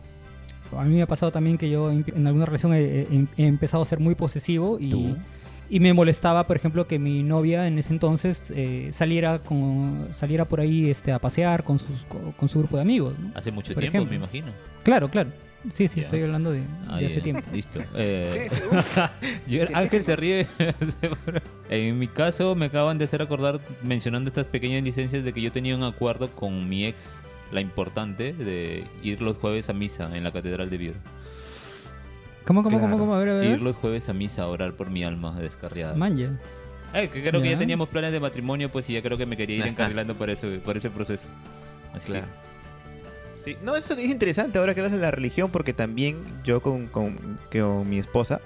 A 0.77 0.83
mí 0.83 0.95
me 0.95 1.01
ha 1.01 1.07
pasado 1.07 1.31
también 1.31 1.57
que 1.57 1.69
yo 1.69 1.91
en 1.91 2.27
alguna 2.27 2.45
relación 2.45 2.73
he, 2.73 2.81
he- 3.01 3.25
he 3.37 3.45
empezado 3.47 3.83
a 3.83 3.85
ser 3.85 3.99
muy 3.99 4.15
posesivo 4.15 4.77
y, 4.79 4.89
¿Tú? 4.91 5.17
y 5.69 5.79
me 5.79 5.93
molestaba, 5.93 6.45
por 6.47 6.55
ejemplo, 6.57 6.87
que 6.87 6.99
mi 6.99 7.23
novia 7.23 7.67
en 7.67 7.77
ese 7.79 7.93
entonces 7.93 8.51
eh, 8.55 8.89
saliera 8.91 9.39
con, 9.39 10.07
saliera 10.11 10.45
por 10.45 10.59
ahí 10.59 10.89
este, 10.89 11.11
a 11.11 11.19
pasear 11.19 11.63
con, 11.63 11.79
sus, 11.79 12.05
con, 12.07 12.31
con 12.33 12.49
su 12.49 12.59
grupo 12.59 12.75
de 12.77 12.81
amigos. 12.83 13.13
¿no? 13.19 13.31
Hace 13.35 13.51
mucho 13.51 13.73
Por 13.73 13.81
tiempo, 13.81 13.97
ejemplo. 13.99 14.09
me 14.11 14.15
imagino. 14.25 14.47
Claro, 14.83 15.09
claro. 15.09 15.29
Sí, 15.71 15.87
sí, 15.87 15.99
estoy 15.99 16.23
hablando 16.23 16.51
de, 16.51 16.63
Ah, 16.87 16.97
de 16.97 17.05
hace 17.05 17.21
tiempo. 17.21 17.43
Listo. 17.53 17.79
Eh, 17.95 18.47
Sí, 18.49 18.57
sí, 19.47 19.59
Ángel 19.73 20.03
se 20.03 20.15
ríe. 20.15 20.47
en 21.69 21.99
mi 21.99 22.07
caso, 22.07 22.55
me 22.55 22.65
acaban 22.65 22.97
de 22.97 23.05
hacer 23.05 23.21
acordar, 23.21 23.59
mencionando 23.83 24.29
estas 24.29 24.47
pequeñas 24.47 24.81
licencias, 24.83 25.23
de 25.23 25.31
que 25.31 25.39
yo 25.39 25.51
tenía 25.51 25.75
un 25.75 25.83
acuerdo 25.83 26.31
con 26.31 26.67
mi 26.67 26.85
ex, 26.85 27.15
la 27.51 27.61
importante, 27.61 28.33
de 28.33 28.83
ir 29.03 29.21
los 29.21 29.37
jueves 29.37 29.69
a 29.69 29.73
misa 29.73 30.09
en 30.15 30.23
la 30.23 30.31
Catedral 30.31 30.69
de 30.69 30.77
Viero. 30.77 30.99
¿Cómo, 32.45 32.63
cómo, 32.63 32.77
Claro. 32.79 32.93
cómo, 32.93 33.03
cómo? 33.05 33.15
A 33.15 33.19
ver, 33.19 33.29
a 33.29 33.33
ver. 33.33 33.43
a 33.43 33.47
ver. 33.49 33.57
Ir 33.57 33.61
los 33.61 33.75
jueves 33.75 34.09
a 34.09 34.13
misa 34.13 34.43
a 34.43 34.47
orar 34.47 34.73
por 34.73 34.89
mi 34.89 35.03
alma 35.03 35.37
descarriada. 35.39 35.93
Manja. 35.95 36.29
Eh, 36.93 37.07
que 37.09 37.23
creo 37.23 37.41
que 37.41 37.51
ya 37.51 37.57
teníamos 37.57 37.87
planes 37.89 38.11
de 38.11 38.19
matrimonio, 38.19 38.69
pues 38.69 38.89
y 38.89 38.93
ya 38.93 39.01
creo 39.01 39.17
que 39.17 39.25
me 39.25 39.37
quería 39.37 39.57
ir 39.57 39.67
encarrilando 39.67 40.15
por 40.15 40.29
ese, 40.29 40.59
por 40.59 40.75
ese 40.75 40.89
proceso. 40.89 41.29
Así 41.93 42.07
Claro. 42.07 42.27
Sí, 43.43 43.57
no, 43.63 43.75
eso 43.75 43.93
es 43.95 44.05
interesante 44.05 44.59
ahora 44.59 44.75
que 44.75 44.81
hablas 44.81 44.91
de 44.91 44.99
la 44.99 45.09
religión, 45.09 45.49
porque 45.51 45.73
también 45.73 46.17
yo 46.43 46.61
con, 46.61 46.87
con, 46.87 47.17
con 47.51 47.89
mi 47.89 47.97
esposa 47.97 48.39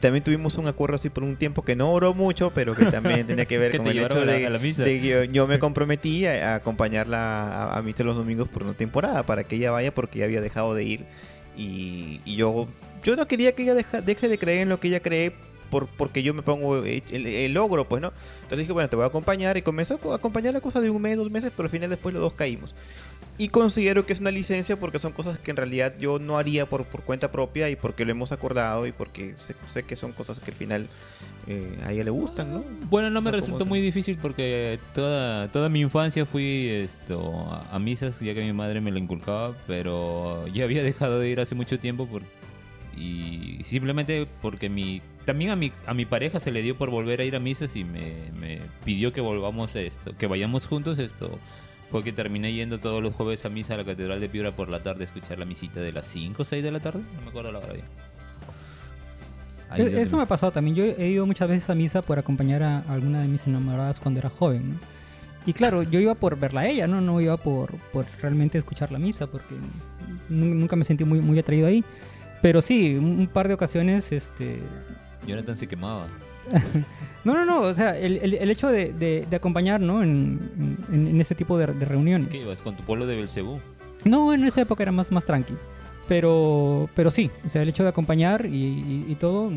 también 0.00 0.24
tuvimos 0.24 0.58
un 0.58 0.66
acuerdo 0.66 0.96
así 0.96 1.10
por 1.10 1.22
un 1.22 1.36
tiempo 1.36 1.62
que 1.62 1.76
no 1.76 1.90
oró 1.92 2.14
mucho, 2.14 2.50
pero 2.54 2.74
que 2.74 2.86
también 2.86 3.26
tenía 3.26 3.44
que 3.44 3.58
ver 3.58 3.70
Que 3.72 3.78
con 3.78 3.86
el 3.86 3.98
hecho 3.98 4.24
la- 4.24 4.32
de, 4.32 4.50
la 4.50 4.58
que 4.58 5.00
yo, 5.00 5.24
yo 5.24 5.46
me 5.46 5.58
comprometí 5.60 6.26
a, 6.26 6.52
a 6.52 6.54
acompañarla 6.56 7.18
a, 7.72 7.78
a 7.78 7.82
misa 7.82 8.02
los 8.04 8.16
domingos 8.16 8.48
por 8.48 8.62
una 8.64 8.74
temporada 8.74 9.24
para 9.24 9.44
que 9.44 9.56
ella 9.56 9.70
vaya 9.70 9.94
porque 9.94 10.18
ella 10.18 10.24
había 10.26 10.40
dejado 10.40 10.74
de 10.74 10.84
ir. 10.84 11.04
Y, 11.56 12.20
y 12.24 12.36
yo 12.36 12.68
yo 13.02 13.16
no 13.16 13.26
quería 13.26 13.52
que 13.54 13.62
ella 13.62 13.74
deja- 13.74 14.00
deje 14.02 14.28
de 14.28 14.38
creer 14.38 14.62
en 14.62 14.68
lo 14.68 14.78
que 14.80 14.88
ella 14.88 15.00
cree 15.00 15.32
por, 15.70 15.86
porque 15.86 16.22
yo 16.22 16.34
me 16.34 16.42
pongo 16.42 16.76
el, 16.84 17.02
el- 17.10 17.26
el 17.26 17.52
logro, 17.54 17.88
pues, 17.88 18.02
¿no? 18.02 18.12
Entonces 18.42 18.58
dije, 18.58 18.72
bueno, 18.72 18.88
te 18.90 18.96
voy 18.96 19.04
a 19.04 19.08
acompañar 19.08 19.56
y 19.56 19.62
comenzó 19.62 19.98
a 20.10 20.14
acompañar 20.16 20.52
la 20.54 20.60
cosa 20.60 20.80
de 20.80 20.90
un 20.90 21.00
mes, 21.00 21.16
dos 21.16 21.30
meses, 21.30 21.52
pero 21.56 21.66
al 21.66 21.70
final 21.70 21.88
después 21.90 22.12
los 22.12 22.22
dos 22.22 22.32
caímos. 22.34 22.74
Y 23.38 23.48
considero 23.48 24.04
que 24.04 24.12
es 24.12 24.20
una 24.20 24.30
licencia 24.30 24.78
porque 24.78 24.98
son 24.98 25.12
cosas 25.12 25.38
que 25.38 25.50
en 25.50 25.56
realidad 25.56 25.94
yo 25.98 26.18
no 26.18 26.36
haría 26.36 26.66
por, 26.68 26.84
por 26.84 27.02
cuenta 27.02 27.32
propia 27.32 27.70
y 27.70 27.76
porque 27.76 28.04
lo 28.04 28.10
hemos 28.10 28.32
acordado 28.32 28.86
y 28.86 28.92
porque 28.92 29.34
sé, 29.38 29.54
sé 29.66 29.82
que 29.84 29.96
son 29.96 30.12
cosas 30.12 30.40
que 30.40 30.50
al 30.50 30.56
final 30.56 30.86
eh, 31.46 31.78
a 31.84 31.92
ella 31.92 32.04
le 32.04 32.10
gustan, 32.10 32.52
¿no? 32.52 32.64
Bueno, 32.90 33.08
no 33.08 33.22
me 33.22 33.30
O 33.30 33.32
sea, 33.32 33.40
resultó 33.40 33.64
muy 33.64 33.80
difícil 33.80 34.18
porque 34.20 34.78
toda, 34.94 35.48
toda 35.48 35.70
mi 35.70 35.80
infancia 35.80 36.26
fui 36.26 36.68
esto 36.68 37.32
a, 37.50 37.74
a 37.74 37.78
misas 37.78 38.20
ya 38.20 38.34
que 38.34 38.42
mi 38.42 38.52
madre 38.52 38.82
me 38.82 38.90
lo 38.90 38.98
inculcaba, 38.98 39.56
pero 39.66 40.46
ya 40.48 40.64
había 40.64 40.82
dejado 40.82 41.18
de 41.18 41.30
ir 41.30 41.40
hace 41.40 41.54
mucho 41.54 41.78
tiempo 41.78 42.06
por, 42.06 42.22
y 42.96 43.60
simplemente 43.64 44.26
porque 44.42 44.68
mi 44.68 45.00
también 45.30 45.50
a 45.50 45.56
mi 45.56 45.72
a 45.86 45.94
mi 45.94 46.04
pareja 46.04 46.40
se 46.40 46.50
le 46.50 46.62
dio 46.62 46.76
por 46.76 46.90
volver 46.90 47.20
a 47.20 47.24
ir 47.24 47.36
a 47.36 47.40
misas 47.40 47.76
y 47.76 47.84
me, 47.84 48.30
me 48.38 48.60
pidió 48.84 49.12
que 49.12 49.20
volvamos 49.20 49.74
a 49.76 49.80
esto, 49.80 50.16
que 50.16 50.26
vayamos 50.26 50.66
juntos 50.66 50.98
esto. 50.98 51.38
Fue 51.90 52.04
que 52.04 52.12
terminé 52.12 52.52
yendo 52.52 52.78
todos 52.78 53.02
los 53.02 53.14
jueves 53.14 53.44
a 53.44 53.48
misa 53.48 53.74
a 53.74 53.76
la 53.78 53.84
Catedral 53.84 54.20
de 54.20 54.28
Piura 54.28 54.54
por 54.54 54.68
la 54.68 54.80
tarde 54.82 55.02
a 55.02 55.06
escuchar 55.06 55.38
la 55.40 55.44
misita 55.44 55.80
de 55.80 55.92
las 55.92 56.06
5 56.06 56.42
o 56.42 56.44
6 56.44 56.62
de 56.62 56.70
la 56.70 56.78
tarde, 56.80 57.00
no 57.16 57.22
me 57.22 57.28
acuerdo 57.30 57.50
la 57.50 57.58
hora 57.58 57.72
bien. 57.72 57.86
Ahí 59.70 59.82
E- 59.82 60.00
Eso 60.00 60.16
me 60.16 60.22
ha 60.22 60.26
pasado 60.26 60.52
también. 60.52 60.76
Yo 60.76 60.84
he 60.84 61.08
ido 61.08 61.26
muchas 61.26 61.48
veces 61.48 61.68
a 61.70 61.74
misa 61.74 62.02
por 62.02 62.18
acompañar 62.18 62.62
a 62.62 62.80
alguna 62.88 63.22
de 63.22 63.28
mis 63.28 63.46
enamoradas 63.46 63.98
cuando 64.00 64.20
era 64.20 64.30
joven. 64.30 64.70
¿no? 64.70 64.76
Y 65.46 65.52
claro, 65.52 65.82
yo 65.82 66.00
iba 66.00 66.14
por 66.14 66.38
verla 66.38 66.60
a 66.62 66.66
ella, 66.68 66.86
no, 66.86 67.00
no 67.00 67.20
iba 67.20 67.36
por, 67.36 67.76
por 67.92 68.06
realmente 68.20 68.58
escuchar 68.58 68.92
la 68.92 68.98
misa, 68.98 69.26
porque 69.26 69.54
nu- 70.28 70.54
nunca 70.54 70.76
me 70.76 70.84
sentí 70.84 71.04
muy, 71.04 71.20
muy 71.20 71.38
atraído 71.38 71.66
ahí. 71.66 71.82
Pero 72.42 72.62
sí, 72.62 72.94
un 72.96 73.26
par 73.32 73.48
de 73.48 73.54
ocasiones, 73.54 74.12
este... 74.12 74.60
Jonathan 75.26 75.56
se 75.56 75.66
quemaba. 75.66 76.06
No, 77.22 77.34
no, 77.34 77.44
no, 77.44 77.60
o 77.60 77.74
sea, 77.74 77.98
el, 77.98 78.16
el- 78.16 78.32
el 78.32 78.50
hecho 78.50 78.68
de, 78.68 78.94
de- 78.94 79.26
de 79.28 79.36
acompañar, 79.36 79.78
¿no? 79.78 80.02
En, 80.02 80.78
en- 80.90 81.06
en 81.08 81.20
este 81.20 81.34
tipo 81.34 81.58
de, 81.58 81.66
de 81.66 81.84
reuniones. 81.84 82.30
¿Qué 82.30 82.38
ibas 82.38 82.62
con 82.62 82.74
tu 82.74 82.82
pueblo 82.82 83.04
de 83.04 83.14
Belcebú? 83.14 83.60
No, 84.06 84.32
en 84.32 84.44
esa 84.44 84.62
época 84.62 84.82
era 84.82 84.90
más, 84.90 85.12
más 85.12 85.26
tranqui. 85.26 85.52
Pero, 86.08 86.88
pero 86.96 87.10
sí, 87.10 87.30
o 87.46 87.50
sea, 87.50 87.60
el 87.60 87.68
hecho 87.68 87.82
de 87.82 87.90
acompañar 87.90 88.46
y, 88.46 88.54
y- 88.56 89.04
y 89.10 89.14
todo, 89.16 89.50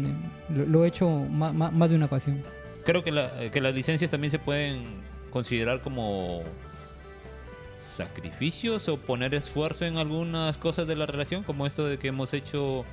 lo, 0.54 0.66
lo 0.66 0.84
he 0.84 0.90
hecho 0.90 1.10
ma- 1.10 1.54
más 1.54 1.90
de 1.90 1.96
una 1.96 2.08
ocasión. 2.08 2.44
Creo 2.86 3.02
que, 3.02 3.12
la- 3.14 3.32
que 3.50 3.62
las 3.62 3.74
licencias 3.74 4.12
también 4.12 4.30
se 4.30 4.40
pueden 4.40 4.84
considerar 5.32 5.80
como 5.80 6.42
sacrificios 7.80 8.88
o 8.90 8.98
poner 8.98 9.34
esfuerzo 9.36 9.86
en 9.86 9.98
algunas 9.98 10.58
cosas 10.58 10.88
de 10.88 10.96
la 10.96 11.06
relación, 11.06 11.44
como 11.44 11.66
esto 11.68 11.86
de 11.86 11.98
que 11.98 12.10
hemos 12.10 12.34
hecho 12.34 12.86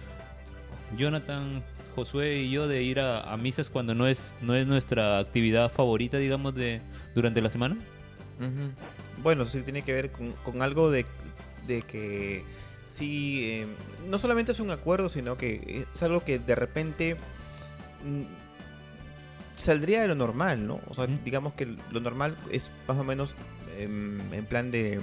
Jonathan, 0.96 1.62
Josué 1.94 2.38
y 2.38 2.50
yo 2.50 2.68
de 2.68 2.82
ir 2.82 3.00
a, 3.00 3.32
a 3.32 3.36
misas 3.36 3.70
cuando 3.70 3.94
no 3.94 4.06
es 4.06 4.34
no 4.40 4.54
es 4.54 4.66
nuestra 4.66 5.18
actividad 5.18 5.70
favorita, 5.70 6.18
digamos, 6.18 6.54
de 6.54 6.80
durante 7.14 7.40
la 7.40 7.50
semana. 7.50 7.76
Bueno, 9.22 9.44
sí 9.44 9.60
tiene 9.62 9.82
que 9.82 9.92
ver 9.92 10.10
con, 10.10 10.32
con 10.44 10.62
algo 10.62 10.90
de, 10.90 11.04
de 11.66 11.82
que 11.82 12.44
sí, 12.86 13.42
eh, 13.44 13.66
no 14.08 14.18
solamente 14.18 14.52
es 14.52 14.60
un 14.60 14.70
acuerdo, 14.70 15.08
sino 15.08 15.36
que 15.36 15.86
es 15.94 16.02
algo 16.02 16.24
que 16.24 16.38
de 16.38 16.54
repente 16.54 17.16
mm, 18.04 18.22
saldría 19.54 20.02
de 20.02 20.08
lo 20.08 20.14
normal, 20.14 20.66
¿no? 20.66 20.80
O 20.88 20.94
sea, 20.94 21.06
digamos 21.06 21.52
que 21.52 21.66
lo 21.66 22.00
normal 22.00 22.36
es 22.50 22.70
más 22.88 22.96
o 22.96 23.04
menos 23.04 23.34
em, 23.78 24.20
en 24.32 24.46
plan 24.46 24.70
de, 24.70 25.00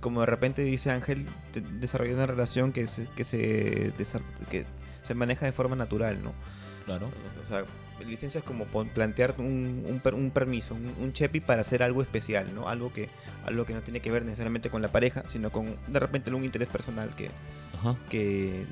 como 0.00 0.20
de 0.20 0.26
repente 0.26 0.62
dice 0.62 0.90
Ángel, 0.90 1.26
de- 1.52 1.60
desarrollar 1.60 2.14
una 2.16 2.26
relación 2.26 2.72
que 2.72 2.86
se, 2.86 3.08
que 3.16 3.24
se, 3.24 3.92
que 4.50 4.64
se 5.02 5.14
maneja 5.14 5.46
de 5.46 5.52
forma 5.52 5.76
natural, 5.76 6.22
¿no? 6.22 6.32
Claro. 6.84 7.10
O 7.42 7.44
sea, 7.44 7.64
licencia 8.06 8.38
es 8.38 8.44
como 8.44 8.64
plantear 8.66 9.34
un, 9.38 9.84
un 9.86 10.00
per- 10.00 10.14
un 10.14 10.30
permiso, 10.30 10.74
un, 10.74 10.94
un 11.00 11.12
chepi 11.12 11.40
para 11.40 11.60
hacer 11.62 11.82
algo 11.82 12.00
especial, 12.00 12.54
¿no? 12.54 12.68
Algo 12.68 12.92
que, 12.92 13.08
algo 13.44 13.64
que 13.66 13.74
no 13.74 13.80
tiene 13.82 14.00
que 14.00 14.10
ver 14.10 14.24
necesariamente 14.24 14.70
con 14.70 14.80
la 14.82 14.88
pareja, 14.92 15.24
sino 15.26 15.50
con 15.50 15.76
de 15.86 16.00
repente 16.00 16.32
un 16.32 16.44
interés 16.44 16.68
personal 16.68 17.10
que, 17.16 17.30
Ajá. 17.78 17.96
que, 18.08 18.64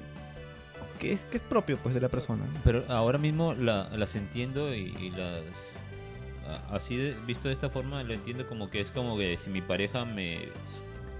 que 1.00 1.12
es, 1.12 1.24
que 1.24 1.36
es 1.38 1.42
propio 1.42 1.76
pues 1.82 1.94
de 1.94 2.00
la 2.00 2.08
persona. 2.08 2.44
¿no? 2.46 2.60
Pero 2.64 2.84
ahora 2.88 3.18
mismo 3.18 3.52
la- 3.52 3.88
las 3.90 4.14
entiendo 4.16 4.74
y, 4.74 4.94
y 5.00 5.10
las... 5.10 5.80
Así 6.70 6.96
de- 6.96 7.16
visto 7.26 7.48
de 7.48 7.54
esta 7.54 7.68
forma 7.70 8.02
lo 8.04 8.14
entiendo 8.14 8.48
como 8.48 8.70
que 8.70 8.80
es 8.80 8.92
como 8.92 9.18
que 9.18 9.36
si 9.36 9.50
mi 9.50 9.60
pareja 9.60 10.04
me 10.04 10.48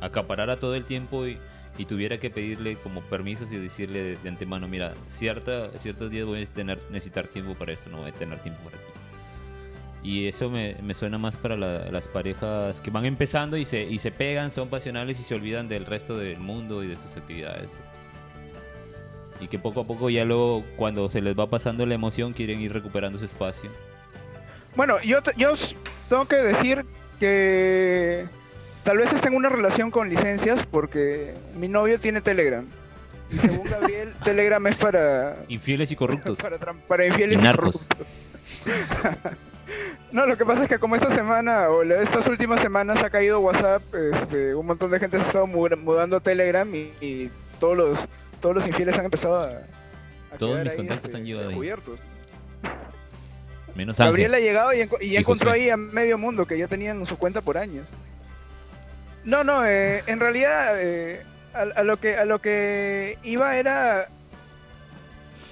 acaparara 0.01 0.59
todo 0.59 0.75
el 0.75 0.85
tiempo 0.85 1.27
y, 1.27 1.39
y 1.79 1.85
tuviera 1.85 2.19
que 2.19 2.31
pedirle 2.31 2.77
como 2.77 3.01
permisos 3.03 3.53
y 3.53 3.59
decirle 3.59 4.17
de, 4.23 4.29
antemano, 4.29 4.69
mira, 4.69 4.95
cierta, 5.07 5.71
ciertos 5.79 6.11
días 6.11 6.25
voy 6.27 6.43
a 6.43 6.47
tener, 6.47 6.79
necesitar 6.91 7.27
tiempo 7.29 7.55
para 7.55 7.73
esto, 7.73 7.91
no 7.91 7.99
voy 7.99 8.11
a 8.11 8.15
tener 8.15 8.39
tiempo 8.41 8.61
para 8.65 8.77
ti. 8.79 8.85
Y 10.03 10.29
eso 10.29 10.49
me, 10.51 10.77
me 10.83 10.95
suena 10.95 11.19
más 11.19 11.37
para 11.37 11.57
la- 11.57 11.91
las 11.91 12.07
parejas 12.09 12.81
que 12.81 12.91
van 12.91 13.07
empezando 13.07 13.57
y 13.57 13.65
se, 13.65 13.83
y 13.83 13.99
se 13.99 14.13
pegan, 14.13 14.53
son 14.53 14.69
pasionales 14.69 15.19
y 15.19 15.23
se 15.25 15.35
olvidan 15.35 15.67
del 15.69 15.85
resto 15.85 16.17
del 16.17 16.39
mundo 16.39 16.85
y 16.85 16.87
de 16.87 16.97
sus 16.97 17.17
actividades. 17.17 17.69
Y 19.41 19.49
que 19.49 19.59
poco 19.59 19.81
a 19.81 19.85
poco 19.85 20.09
ya 20.09 20.25
luego, 20.25 20.65
cuando 20.77 21.11
se 21.11 21.21
les 21.21 21.37
va 21.39 21.51
pasando 21.51 21.85
la 21.87 21.95
emoción, 21.95 22.33
quieren 22.33 22.61
ir 22.61 22.73
recuperando 22.73 23.17
ese 23.19 23.27
espacio. 23.27 23.71
Bueno, 24.77 25.03
yo, 25.03 25.19
yo 25.37 25.53
tengo 26.09 26.27
que 26.27 26.37
decir 26.37 26.87
que 27.19 28.27
tal 28.87 28.97
vez 28.97 29.13
esté 29.13 29.29
en 29.29 29.35
una 29.35 29.51
relación 29.51 29.91
con 29.91 30.09
licencias 30.09 30.65
porque 30.71 31.35
mi 31.59 31.69
novio 31.69 32.01
tiene 32.01 32.23
Telegram. 32.23 32.65
Y 33.31 33.37
según 33.39 33.65
Gabriel, 33.71 34.15
Telegram 34.25 34.67
es 34.69 34.77
para, 34.77 35.37
Infieles 35.49 35.91
y 35.91 35.97
corruptos. 35.97 36.39
para, 36.89 37.05
infieles 37.07 37.37
Y 37.39 37.41
y 37.41 37.45
narcos. 37.45 37.87
corruptos. 37.87 38.07
No, 40.13 40.25
lo 40.25 40.37
que 40.39 40.47
pasa 40.47 40.63
es 40.63 40.69
que 40.69 40.79
como 40.79 40.95
esta 40.95 41.13
semana 41.13 41.69
o 41.69 41.83
estas 41.83 42.27
últimas 42.29 42.61
semanas 42.61 43.03
ha 43.03 43.11
caído 43.11 43.41
WhatsApp, 43.41 43.83
este, 44.15 44.55
un 44.55 44.65
montón 44.65 44.93
de 44.93 45.01
gente 45.01 45.19
se 45.19 45.25
ha 45.25 45.27
estado 45.27 45.47
mu- 45.49 45.69
mudando 45.83 46.17
a 46.17 46.21
Telegram 46.21 46.73
y, 46.73 46.93
y 47.01 47.31
todos 47.59 47.77
los 47.77 48.09
todos 48.41 48.55
los 48.55 48.67
infieles 48.67 48.97
han 48.97 49.07
empezado 49.07 49.41
a, 49.41 49.49
a 50.33 50.39
Todos 50.39 50.61
mis 50.61 50.71
ahí, 50.71 50.77
contactos 50.77 51.07
este, 51.07 51.17
han 51.19 51.25
llegado 51.25 51.43
ahí. 51.47 51.49
descubiertos. 51.49 51.99
Menos 53.75 53.99
Ángel. 53.99 54.07
Gabriel 54.13 54.35
ha 54.35 54.39
llegado 54.39 54.73
y, 54.73 54.79
ya 54.79 54.89
Y 55.01 55.17
encontró 55.17 55.51
ahí 55.51 55.69
a 55.69 55.77
medio 55.77 56.17
mundo 56.17 56.47
que 56.47 56.57
ya 56.57 56.69
tenían 56.69 57.05
su 57.05 57.19
cuenta 57.19 57.41
por 57.41 57.59
años. 57.59 57.87
No, 59.27 59.45
no, 59.45 59.67
eh, 59.67 60.03
en 60.07 60.21
realidad 60.21 60.81
eh, 60.81 61.23
a, 61.53 61.83
lo 61.83 61.99
que 61.99 62.17
a 62.17 62.25
lo 62.25 62.39
que 62.41 63.19
iba 63.25 63.57
era 63.57 64.09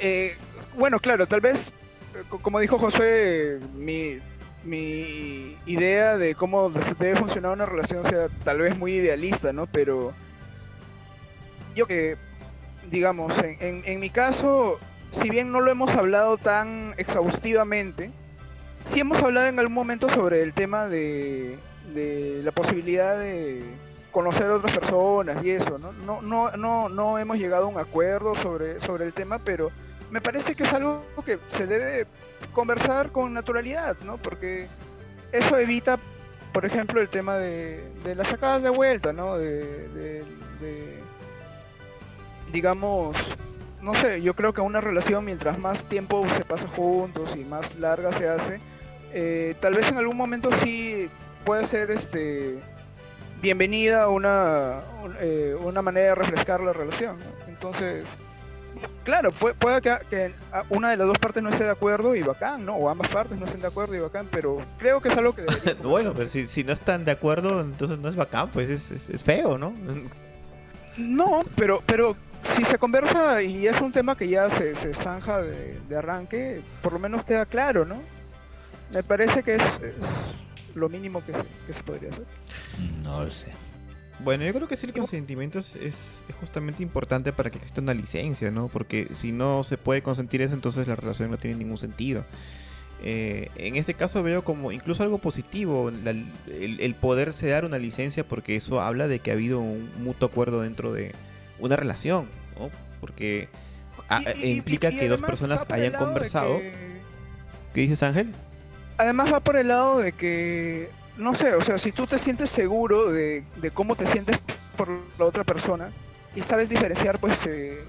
eh, 0.00 0.36
bueno, 0.76 0.98
claro, 1.00 1.26
tal 1.26 1.40
vez 1.40 1.68
eh, 2.14 2.22
co- 2.28 2.38
como 2.38 2.60
dijo 2.60 2.78
José, 2.78 3.58
mi 3.74 4.18
mi 4.62 5.58
idea 5.66 6.16
de 6.16 6.34
cómo 6.34 6.70
de- 6.70 6.94
debe 6.98 7.16
funcionar 7.16 7.52
una 7.52 7.66
relación 7.66 8.02
sea 8.08 8.28
tal 8.44 8.58
vez 8.60 8.78
muy 8.78 8.94
idealista, 8.94 9.52
¿no? 9.52 9.66
Pero 9.66 10.14
yo 11.74 11.86
que 11.86 12.16
digamos, 12.90 13.36
en, 13.38 13.56
en, 13.60 13.82
en 13.86 13.98
mi 14.00 14.08
caso, 14.10 14.78
si 15.10 15.30
bien 15.30 15.50
no 15.50 15.60
lo 15.60 15.70
hemos 15.72 15.90
hablado 15.90 16.36
tan 16.38 16.94
exhaustivamente, 16.96 18.10
sí 18.84 19.00
hemos 19.00 19.20
hablado 19.22 19.48
en 19.48 19.58
algún 19.58 19.74
momento 19.74 20.08
sobre 20.10 20.42
el 20.42 20.52
tema 20.54 20.86
de, 20.88 21.58
de 21.92 22.40
la 22.42 22.52
posibilidad 22.52 23.18
de 23.18 23.62
conocer 24.10 24.50
a 24.50 24.54
otras 24.54 24.78
personas 24.78 25.44
y 25.44 25.50
eso, 25.50 25.78
¿no? 25.78 25.92
No, 25.92 26.22
no, 26.22 26.50
no, 26.52 26.88
no 26.88 27.18
hemos 27.18 27.36
llegado 27.36 27.64
a 27.64 27.68
un 27.68 27.78
acuerdo 27.78 28.34
sobre, 28.36 28.78
sobre 28.80 29.04
el 29.04 29.12
tema, 29.12 29.38
pero 29.38 29.72
me 30.10 30.20
parece 30.20 30.54
que 30.54 30.62
es 30.62 30.72
algo 30.72 31.04
que 31.26 31.38
se 31.50 31.66
debe 31.66 32.06
conversar 32.52 33.10
con 33.10 33.34
naturalidad, 33.34 33.96
¿no? 34.04 34.16
Porque 34.16 34.68
eso 35.32 35.58
evita, 35.58 35.98
por 36.52 36.64
ejemplo, 36.64 37.00
el 37.00 37.08
tema 37.08 37.36
de, 37.36 37.84
de 38.04 38.14
las 38.14 38.28
sacadas 38.28 38.62
de 38.62 38.70
vuelta, 38.70 39.12
¿no? 39.12 39.36
De, 39.36 40.24
digamos, 42.52 43.16
no 43.82 43.94
sé, 43.94 44.22
yo 44.22 44.34
creo 44.34 44.52
que 44.54 44.60
una 44.60 44.80
relación 44.80 45.24
mientras 45.24 45.58
más 45.58 45.82
tiempo 45.88 46.24
se 46.36 46.44
pasa 46.44 46.68
juntos 46.68 47.34
y 47.36 47.44
más 47.44 47.74
larga 47.74 48.12
se 48.16 48.28
hace, 48.28 48.60
eh, 49.12 49.56
tal 49.60 49.74
vez 49.74 49.90
en 49.90 49.98
algún 49.98 50.16
momento 50.16 50.50
sí 50.62 51.10
puede 51.44 51.64
ser 51.66 51.90
este 51.90 52.58
bienvenida 53.42 54.08
una 54.08 54.80
un- 55.02 55.16
eh, 55.20 55.54
una 55.60 55.82
manera 55.82 56.08
de 56.08 56.14
refrescar 56.14 56.60
la 56.60 56.72
relación. 56.72 57.18
¿no? 57.18 57.24
Entonces, 57.48 58.04
claro, 59.04 59.30
puede, 59.32 59.54
puede 59.54 59.80
que, 59.82 60.32
una 60.70 60.90
de 60.90 60.96
las 60.96 61.06
dos 61.06 61.18
partes 61.18 61.42
no 61.42 61.50
esté 61.50 61.64
de 61.64 61.70
acuerdo 61.70 62.16
y 62.16 62.22
bacán, 62.22 62.64
¿no? 62.64 62.74
O 62.76 62.88
ambas 62.88 63.08
partes 63.08 63.38
no 63.38 63.44
estén 63.46 63.60
de 63.60 63.66
acuerdo 63.68 63.94
y 63.94 64.00
bacán, 64.00 64.28
pero 64.30 64.58
creo 64.78 65.00
que 65.00 65.08
es 65.08 65.16
algo 65.16 65.34
que 65.34 65.44
bueno, 65.82 66.12
pero 66.14 66.28
si, 66.28 66.46
si 66.48 66.64
no 66.64 66.72
están 66.72 67.04
de 67.04 67.12
acuerdo, 67.12 67.60
entonces 67.60 67.98
no 67.98 68.08
es 68.08 68.16
bacán, 68.16 68.48
pues 68.50 68.70
es, 68.70 68.90
es, 68.90 69.10
es 69.10 69.22
feo, 69.22 69.58
¿no? 69.58 69.72
No, 70.96 71.42
pero, 71.56 71.82
pero 71.86 72.16
si 72.56 72.64
se 72.64 72.78
conversa 72.78 73.42
y 73.42 73.66
es 73.66 73.80
un 73.80 73.92
tema 73.92 74.16
que 74.16 74.28
ya 74.28 74.48
se, 74.50 74.74
se 74.76 74.94
zanja 74.94 75.42
de, 75.42 75.78
de 75.88 75.96
arranque, 75.96 76.62
por 76.82 76.92
lo 76.92 76.98
menos 76.98 77.24
queda 77.24 77.46
claro, 77.46 77.84
¿no? 77.84 78.00
Me 78.92 79.02
parece 79.02 79.42
que 79.42 79.56
es, 79.56 79.62
es 79.82 79.94
lo 80.74 80.88
mínimo 80.88 81.24
que 81.24 81.32
se, 81.32 81.42
que 81.66 81.72
se 81.72 81.82
podría 81.82 82.10
hacer. 82.10 82.24
No 83.02 83.24
lo 83.24 83.30
sé. 83.30 83.50
Bueno, 84.20 84.44
yo 84.44 84.54
creo 84.54 84.68
que 84.68 84.76
sí 84.76 84.86
el 84.86 84.92
consentimiento 84.92 85.58
es, 85.58 85.74
es- 85.76 86.24
es 86.28 86.34
justamente 86.36 86.82
importante 86.82 87.32
para 87.32 87.50
que 87.50 87.58
exista 87.58 87.80
una 87.80 87.94
licencia, 87.94 88.50
¿no? 88.50 88.68
Porque 88.68 89.08
si 89.12 89.32
no 89.32 89.64
se 89.64 89.76
puede 89.76 90.02
consentir 90.02 90.40
eso, 90.42 90.54
entonces 90.54 90.86
la 90.86 90.94
relación 90.96 91.30
no 91.30 91.36
tiene 91.38 91.56
ningún 91.56 91.78
sentido. 91.78 92.24
Eh, 93.02 93.50
en 93.56 93.74
este 93.76 93.92
caso 93.94 94.22
veo 94.22 94.44
como 94.44 94.70
incluso 94.72 95.02
algo 95.02 95.18
positivo 95.18 95.90
la- 95.90 96.10
el, 96.12 96.78
el 96.80 96.94
poderse 96.94 97.48
dar 97.48 97.64
una 97.64 97.78
licencia 97.78 98.26
porque 98.26 98.56
eso 98.56 98.80
habla 98.80 99.08
de 99.08 99.18
que 99.18 99.30
ha 99.30 99.34
habido 99.34 99.60
un 99.60 99.90
mutuo 100.02 100.28
acuerdo 100.28 100.60
dentro 100.62 100.92
de 100.92 101.12
una 101.58 101.76
relación, 101.76 102.28
¿no? 102.58 102.70
Porque 103.00 103.48
ah, 104.08 104.22
Y- 104.36 104.46
y- 104.46 104.50
implica 104.52 104.90
y 104.90 104.96
que 104.96 105.08
dos 105.08 105.20
personas 105.20 105.66
hayan 105.68 105.92
conversado. 105.94 106.58
que- 106.58 106.72
¿Qué 107.74 107.80
dices 107.82 108.02
Ángel? 108.04 108.32
Además 108.96 109.32
va 109.32 109.40
por 109.40 109.56
el 109.56 109.68
lado 109.68 109.98
de 109.98 110.12
que, 110.12 110.90
no 111.16 111.34
sé, 111.34 111.54
o 111.54 111.62
sea, 111.62 111.78
si 111.78 111.92
tú 111.92 112.06
te 112.06 112.18
sientes 112.18 112.50
seguro 112.50 113.10
de, 113.10 113.44
cómo 113.72 113.96
te 113.96 114.06
sientes 114.06 114.40
por 114.76 114.88
la 115.18 115.24
otra 115.24 115.44
persona 115.44 115.90
y 116.36 116.42
sabes 116.42 116.68
diferenciar, 116.68 117.18
pues, 117.18 117.38
eh, 117.46 117.82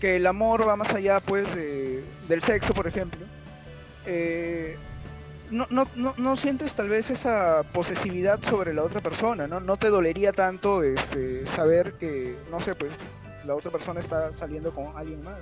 que 0.00 0.16
el 0.16 0.26
amor 0.26 0.68
va 0.68 0.76
más 0.76 0.92
allá, 0.92 1.20
pues, 1.20 1.52
de- 1.54 2.04
del 2.28 2.42
sexo, 2.42 2.74
por 2.74 2.86
ejemplo, 2.86 3.26
eh, 4.06 4.76
no, 5.50 5.66
no, 5.70 5.86
no, 5.94 6.14
no 6.16 6.36
sientes 6.36 6.74
tal 6.74 6.88
vez 6.88 7.10
esa 7.10 7.62
posesividad 7.72 8.40
sobre 8.42 8.74
la 8.74 8.82
otra 8.82 9.00
persona, 9.00 9.46
¿no? 9.46 9.60
No 9.60 9.76
te 9.76 9.88
dolería 9.88 10.32
tanto 10.32 10.82
este, 10.82 11.46
saber 11.46 11.94
que, 11.94 12.36
no 12.50 12.60
sé, 12.60 12.74
pues, 12.74 12.92
la 13.44 13.54
otra 13.54 13.70
persona 13.70 14.00
está 14.00 14.32
saliendo 14.32 14.72
con 14.72 14.96
alguien 14.96 15.22
más. 15.24 15.38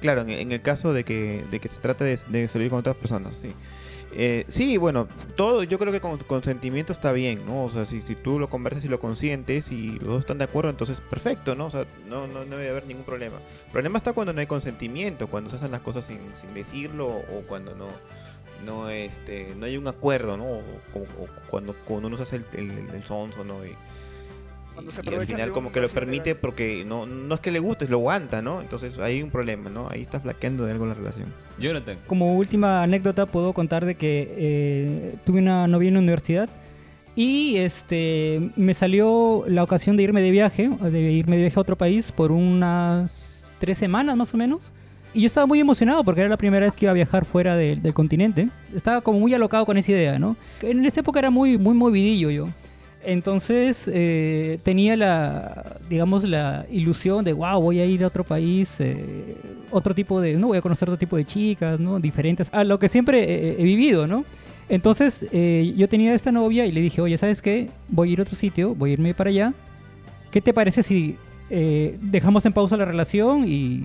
Claro, 0.00 0.22
en, 0.22 0.52
el 0.52 0.62
caso 0.62 0.92
de 0.92 1.04
que, 1.04 1.44
de 1.50 1.60
que 1.60 1.68
se 1.68 1.80
trate 1.80 2.04
de 2.04 2.48
salir 2.48 2.70
con 2.70 2.78
otras 2.78 2.96
personas, 2.96 3.36
sí. 3.36 3.54
Eh, 4.12 4.44
sí, 4.48 4.76
bueno, 4.76 5.06
todo, 5.36 5.62
yo 5.62 5.78
creo 5.78 5.92
que 5.92 6.00
con 6.00 6.18
consentimiento 6.18 6.92
está 6.92 7.12
bien, 7.12 7.46
¿no? 7.46 7.64
O 7.64 7.70
sea, 7.70 7.86
si, 7.86 8.00
si 8.02 8.16
tú 8.16 8.38
lo 8.40 8.48
conversas 8.48 8.84
y 8.84 8.88
lo 8.88 8.98
consientes 8.98 9.70
y 9.70 9.98
los 10.00 10.08
dos 10.08 10.18
están 10.20 10.38
de 10.38 10.44
acuerdo, 10.44 10.68
entonces 10.70 11.00
perfecto, 11.00 11.54
¿no? 11.54 11.66
O 11.66 11.70
sea, 11.70 11.86
no, 12.08 12.26
no, 12.26 12.44
no 12.44 12.56
debe 12.56 12.70
haber 12.70 12.86
ningún 12.86 13.04
problema. 13.04 13.36
El 13.66 13.70
problema 13.70 13.98
está 13.98 14.12
cuando 14.12 14.32
no 14.32 14.40
hay 14.40 14.46
consentimiento, 14.46 15.28
cuando 15.28 15.48
se 15.50 15.56
hacen 15.56 15.70
las 15.70 15.82
cosas 15.82 16.04
sin, 16.06 16.18
sin 16.40 16.52
decirlo 16.54 17.06
o 17.08 17.42
cuando 17.46 17.74
no, 17.76 17.86
no, 18.66 18.90
este, 18.90 19.54
no 19.56 19.66
hay 19.66 19.76
un 19.76 19.86
acuerdo, 19.86 20.36
¿no? 20.36 20.44
O, 20.44 20.58
o- 20.94 21.28
cuando, 21.48 21.74
cuando 21.84 22.08
uno 22.08 22.16
se 22.16 22.24
hace 22.24 22.36
el, 22.36 22.44
el, 22.54 22.70
el 22.94 23.04
sonso, 23.04 23.44
¿no? 23.44 23.60
Y 25.04 25.14
al 25.14 25.26
final 25.26 25.52
como 25.52 25.72
que 25.72 25.80
lo 25.80 25.88
permite 25.88 26.34
porque 26.34 26.84
no, 26.86 27.06
no 27.06 27.34
es 27.34 27.40
que 27.40 27.50
le 27.50 27.58
guste, 27.58 27.86
lo 27.88 27.98
aguanta, 27.98 28.40
¿no? 28.42 28.60
Entonces 28.60 28.98
hay 28.98 29.22
un 29.22 29.30
problema, 29.30 29.68
¿no? 29.70 29.88
Ahí 29.90 30.00
está 30.02 30.20
flaqueando 30.20 30.64
de 30.64 30.72
algo 30.72 30.86
la 30.86 30.94
relación. 30.94 31.26
Jonathan. 31.58 31.98
Como 32.06 32.36
última 32.36 32.82
anécdota 32.82 33.26
puedo 33.26 33.52
contar 33.52 33.84
de 33.84 33.94
que 33.96 34.34
eh, 34.36 35.14
tuve 35.24 35.40
una 35.40 35.66
novia 35.66 35.88
en 35.88 35.94
la 35.94 36.00
universidad 36.00 36.48
y 37.16 37.56
este 37.56 38.50
me 38.56 38.72
salió 38.74 39.44
la 39.48 39.62
ocasión 39.62 39.96
de 39.96 40.04
irme 40.04 40.22
de 40.22 40.30
viaje, 40.30 40.68
de 40.68 41.00
irme 41.12 41.36
de 41.36 41.42
viaje 41.42 41.58
a 41.58 41.60
otro 41.62 41.76
país 41.76 42.12
por 42.12 42.32
unas 42.32 43.54
tres 43.58 43.78
semanas 43.78 44.16
más 44.16 44.32
o 44.34 44.36
menos. 44.36 44.72
Y 45.12 45.22
yo 45.22 45.26
estaba 45.26 45.44
muy 45.46 45.58
emocionado 45.58 46.04
porque 46.04 46.20
era 46.20 46.30
la 46.30 46.36
primera 46.36 46.64
vez 46.66 46.76
que 46.76 46.84
iba 46.84 46.92
a 46.92 46.94
viajar 46.94 47.24
fuera 47.24 47.56
de- 47.56 47.74
del 47.74 47.92
continente. 47.92 48.48
Estaba 48.72 49.00
como 49.00 49.18
muy 49.18 49.34
alocado 49.34 49.66
con 49.66 49.76
esa 49.76 49.90
idea, 49.90 50.20
¿no? 50.20 50.36
En 50.62 50.84
esa 50.84 51.00
época 51.00 51.18
era 51.18 51.30
muy, 51.30 51.58
muy 51.58 51.74
movidillo 51.74 52.30
yo. 52.30 52.48
Entonces 53.02 53.90
eh, 53.92 54.58
tenía 54.62 54.96
la, 54.96 55.78
digamos, 55.88 56.24
la 56.24 56.66
ilusión 56.70 57.24
de, 57.24 57.32
wow, 57.32 57.60
voy 57.60 57.80
a 57.80 57.86
ir 57.86 58.04
a 58.04 58.08
otro 58.08 58.24
país, 58.24 58.76
eh, 58.78 59.36
otro 59.70 59.94
tipo 59.94 60.20
de, 60.20 60.34
no 60.34 60.48
voy 60.48 60.58
a 60.58 60.62
conocer 60.62 60.88
otro 60.88 60.98
tipo 60.98 61.16
de 61.16 61.24
chicas, 61.24 61.80
¿no? 61.80 61.98
Diferentes 61.98 62.50
a 62.52 62.62
lo 62.62 62.78
que 62.78 62.88
siempre 62.88 63.22
he, 63.22 63.60
he 63.60 63.64
vivido, 63.64 64.06
¿no? 64.06 64.24
Entonces 64.70 65.26
eh, 65.32 65.74
yo 65.76 65.88
tenía 65.88 66.14
esta 66.14 66.30
novia 66.30 66.64
y 66.64 66.70
le 66.70 66.80
dije, 66.80 67.00
oye, 67.00 67.18
¿sabes 67.18 67.42
qué? 67.42 67.68
Voy 67.88 68.10
a 68.10 68.12
ir 68.12 68.20
a 68.20 68.22
otro 68.22 68.36
sitio, 68.36 68.72
voy 68.72 68.90
a 68.90 68.92
irme 68.92 69.14
para 69.14 69.30
allá. 69.30 69.52
¿Qué 70.30 70.40
te 70.40 70.54
parece 70.54 70.84
si 70.84 71.16
eh, 71.50 71.98
dejamos 72.00 72.46
en 72.46 72.52
pausa 72.52 72.76
la 72.76 72.84
relación 72.84 73.48
y 73.48 73.82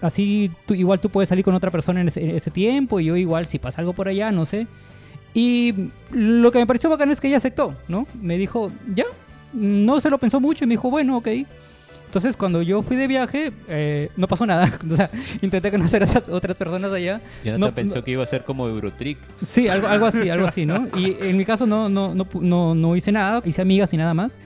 así 0.00 0.50
igual 0.70 0.98
tú 0.98 1.10
puedes 1.10 1.28
salir 1.28 1.44
con 1.44 1.54
otra 1.54 1.70
persona 1.70 2.00
en 2.00 2.08
ese, 2.08 2.24
en 2.24 2.36
ese 2.36 2.50
tiempo 2.50 3.00
y 3.00 3.04
yo 3.04 3.16
igual 3.16 3.46
si 3.46 3.58
pasa 3.58 3.82
algo 3.82 3.92
por 3.92 4.08
allá, 4.08 4.32
no 4.32 4.46
sé. 4.46 4.66
Y 5.34 5.74
lo 6.10 6.52
que 6.52 6.58
me 6.58 6.66
pareció 6.66 6.90
bacán 6.90 7.10
es 7.10 7.20
que 7.20 7.28
ella 7.28 7.38
aceptó, 7.38 7.74
¿no? 7.88 8.06
Me 8.20 8.36
dijo, 8.36 8.70
ya, 8.94 9.04
no 9.52 10.00
se 10.00 10.10
lo 10.10 10.18
pensó 10.18 10.40
mucho 10.40 10.64
y 10.64 10.66
me 10.66 10.74
dijo, 10.74 10.90
bueno, 10.90 11.16
ok. 11.16 11.28
Entonces 12.06 12.36
cuando 12.36 12.60
yo 12.60 12.82
fui 12.82 12.94
de 12.96 13.06
viaje, 13.06 13.52
eh, 13.68 14.10
no 14.18 14.28
pasó 14.28 14.44
nada. 14.44 14.70
O 14.92 14.94
sea, 14.96 15.10
intenté 15.40 15.70
conocer 15.70 16.02
a 16.02 16.06
otras- 16.30 16.56
personas 16.56 16.92
allá. 16.92 17.22
Jonathan 17.42 17.60
No, 17.60 17.74
pensó 17.74 18.04
que 18.04 18.10
iba 18.10 18.22
a 18.22 18.26
ser 18.26 18.44
como 18.44 18.68
Eurotrick. 18.68 19.16
Sí, 19.42 19.66
algo, 19.68 19.86
algo 19.88 20.04
así, 20.04 20.28
algo 20.28 20.46
así, 20.46 20.66
¿no? 20.66 20.88
Y 20.98 21.16
en 21.22 21.38
mi 21.38 21.46
caso 21.46 21.66
no, 21.66 21.88
no, 21.88 22.14
no, 22.14 22.26
no, 22.40 22.74
no 22.74 22.96
hice 22.96 23.10
nada, 23.12 23.40
hice 23.46 23.62
amigas 23.62 23.94
y 23.94 23.96
nada 23.96 24.12
más. 24.12 24.38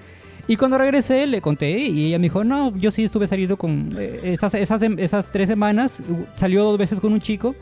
Y 0.46 0.54
cuando 0.54 0.78
regresé 0.78 1.26
le 1.26 1.40
conté 1.40 1.76
y 1.76 2.06
ella 2.06 2.18
me 2.18 2.24
dijo, 2.26 2.44
no, 2.44 2.72
yo 2.76 2.92
sí 2.92 3.02
estuve 3.02 3.26
saliendo 3.26 3.56
con 3.56 3.96
eh, 3.98 4.20
esas, 4.22 4.54
esas, 4.54 4.80
em- 4.82 5.00
esas 5.00 5.32
tres 5.32 5.48
semanas, 5.48 5.98
salió 6.36 6.62
dos 6.62 6.78
veces 6.78 7.00
con 7.00 7.12
un 7.12 7.20
chico 7.20 7.56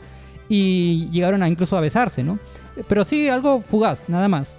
y 0.47 1.09
llegaron 1.11 1.41
a 1.41 1.49
incluso 1.49 1.75
a 1.75 1.81
besarse, 1.81 2.23
¿no? 2.23 2.37
Pero 2.87 3.03
sí, 3.03 3.27
algo 3.29 3.61
fugaz, 3.61 4.09
nada 4.09 4.27
más. 4.27 4.55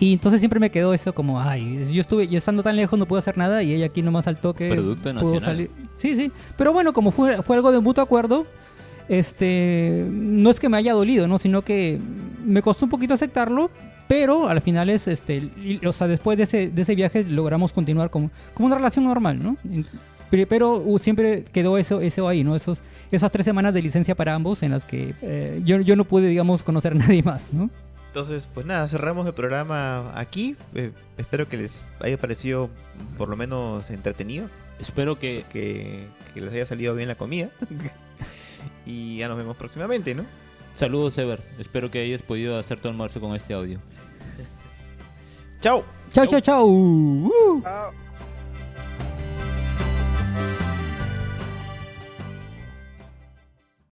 Y 0.00 0.14
entonces 0.14 0.40
siempre 0.40 0.58
me 0.58 0.70
quedó 0.70 0.94
eso 0.94 1.14
como, 1.14 1.40
ay, 1.40 1.86
yo 1.92 2.00
estuve, 2.00 2.26
yo 2.26 2.36
estando 2.38 2.62
tan 2.64 2.74
lejos 2.74 2.98
no 2.98 3.06
pude 3.06 3.20
hacer 3.20 3.38
nada 3.38 3.62
y 3.62 3.72
ella 3.72 3.86
aquí 3.86 4.02
nomás 4.02 4.26
al 4.26 4.36
toque 4.38 4.68
Producto 4.68 5.02
pudo 5.02 5.14
nacional. 5.14 5.40
salir. 5.42 5.70
Sí, 5.96 6.16
sí. 6.16 6.32
Pero 6.56 6.72
bueno, 6.72 6.92
como 6.92 7.12
fue, 7.12 7.40
fue 7.42 7.54
algo 7.56 7.70
de 7.70 7.78
mutuo 7.78 8.02
acuerdo, 8.02 8.46
este, 9.08 10.04
no 10.10 10.50
es 10.50 10.58
que 10.58 10.68
me 10.68 10.76
haya 10.76 10.92
dolido, 10.94 11.28
¿no? 11.28 11.38
Sino 11.38 11.62
que 11.62 12.00
me 12.44 12.62
costó 12.62 12.86
un 12.86 12.90
poquito 12.90 13.14
aceptarlo, 13.14 13.70
pero 14.08 14.48
al 14.48 14.60
final 14.60 14.90
es, 14.90 15.06
este, 15.06 15.36
y- 15.36 15.84
o 15.86 15.92
sea, 15.92 16.06
después 16.08 16.36
de 16.36 16.44
ese, 16.44 16.68
de 16.70 16.82
ese 16.82 16.94
viaje 16.94 17.24
logramos 17.24 17.72
continuar 17.72 18.10
como, 18.10 18.30
como 18.54 18.66
una 18.66 18.76
relación 18.76 19.04
normal, 19.04 19.40
¿no? 19.42 19.56
Pero, 20.32 20.48
pero, 20.48 20.76
uh, 20.78 20.98
siempre 20.98 21.44
quedó 21.52 21.76
eso, 21.76 22.00
eso 22.00 22.26
ahí, 22.26 22.42
¿no? 22.42 22.56
Esos, 22.56 22.80
esas 23.10 23.30
tres 23.30 23.44
semanas 23.44 23.74
de 23.74 23.82
licencia 23.82 24.14
para 24.14 24.34
ambos 24.34 24.62
en 24.62 24.70
las 24.70 24.86
que 24.86 25.14
eh, 25.20 25.60
yo, 25.62 25.78
yo 25.82 25.94
no 25.94 26.06
pude, 26.06 26.26
digamos, 26.26 26.64
conocer 26.64 26.92
a 26.92 26.94
nadie 27.04 27.22
más, 27.22 27.52
¿no? 27.52 27.68
Entonces, 28.06 28.48
pues 28.54 28.64
nada, 28.64 28.88
cerramos 28.88 29.26
el 29.26 29.34
programa 29.34 30.10
aquí. 30.18 30.56
Eh, 30.74 30.90
espero 31.18 31.50
que 31.50 31.58
les 31.58 31.86
haya 32.00 32.16
parecido 32.16 32.70
por 33.18 33.28
lo 33.28 33.36
menos 33.36 33.90
entretenido, 33.90 34.48
Espero 34.80 35.18
que 35.18 35.44
que, 35.52 36.06
que 36.32 36.40
les 36.40 36.50
haya 36.50 36.64
salido 36.64 36.94
bien 36.94 37.08
la 37.08 37.16
comida. 37.16 37.50
y 38.86 39.18
ya 39.18 39.28
nos 39.28 39.36
vemos 39.36 39.54
próximamente, 39.58 40.14
¿no? 40.14 40.24
Saludos, 40.72 41.18
Ever. 41.18 41.42
Espero 41.58 41.90
que 41.90 42.02
hayas 42.02 42.22
podido 42.22 42.58
hacer 42.58 42.80
tu 42.80 42.88
almuerzo 42.88 43.20
con 43.20 43.36
este 43.36 43.52
audio. 43.52 43.80
Chao. 45.60 45.84
Chao, 46.10 46.24
chao, 46.24 46.40
chao. 46.40 46.64
Uh. 46.64 47.62
Ah, 47.66 47.90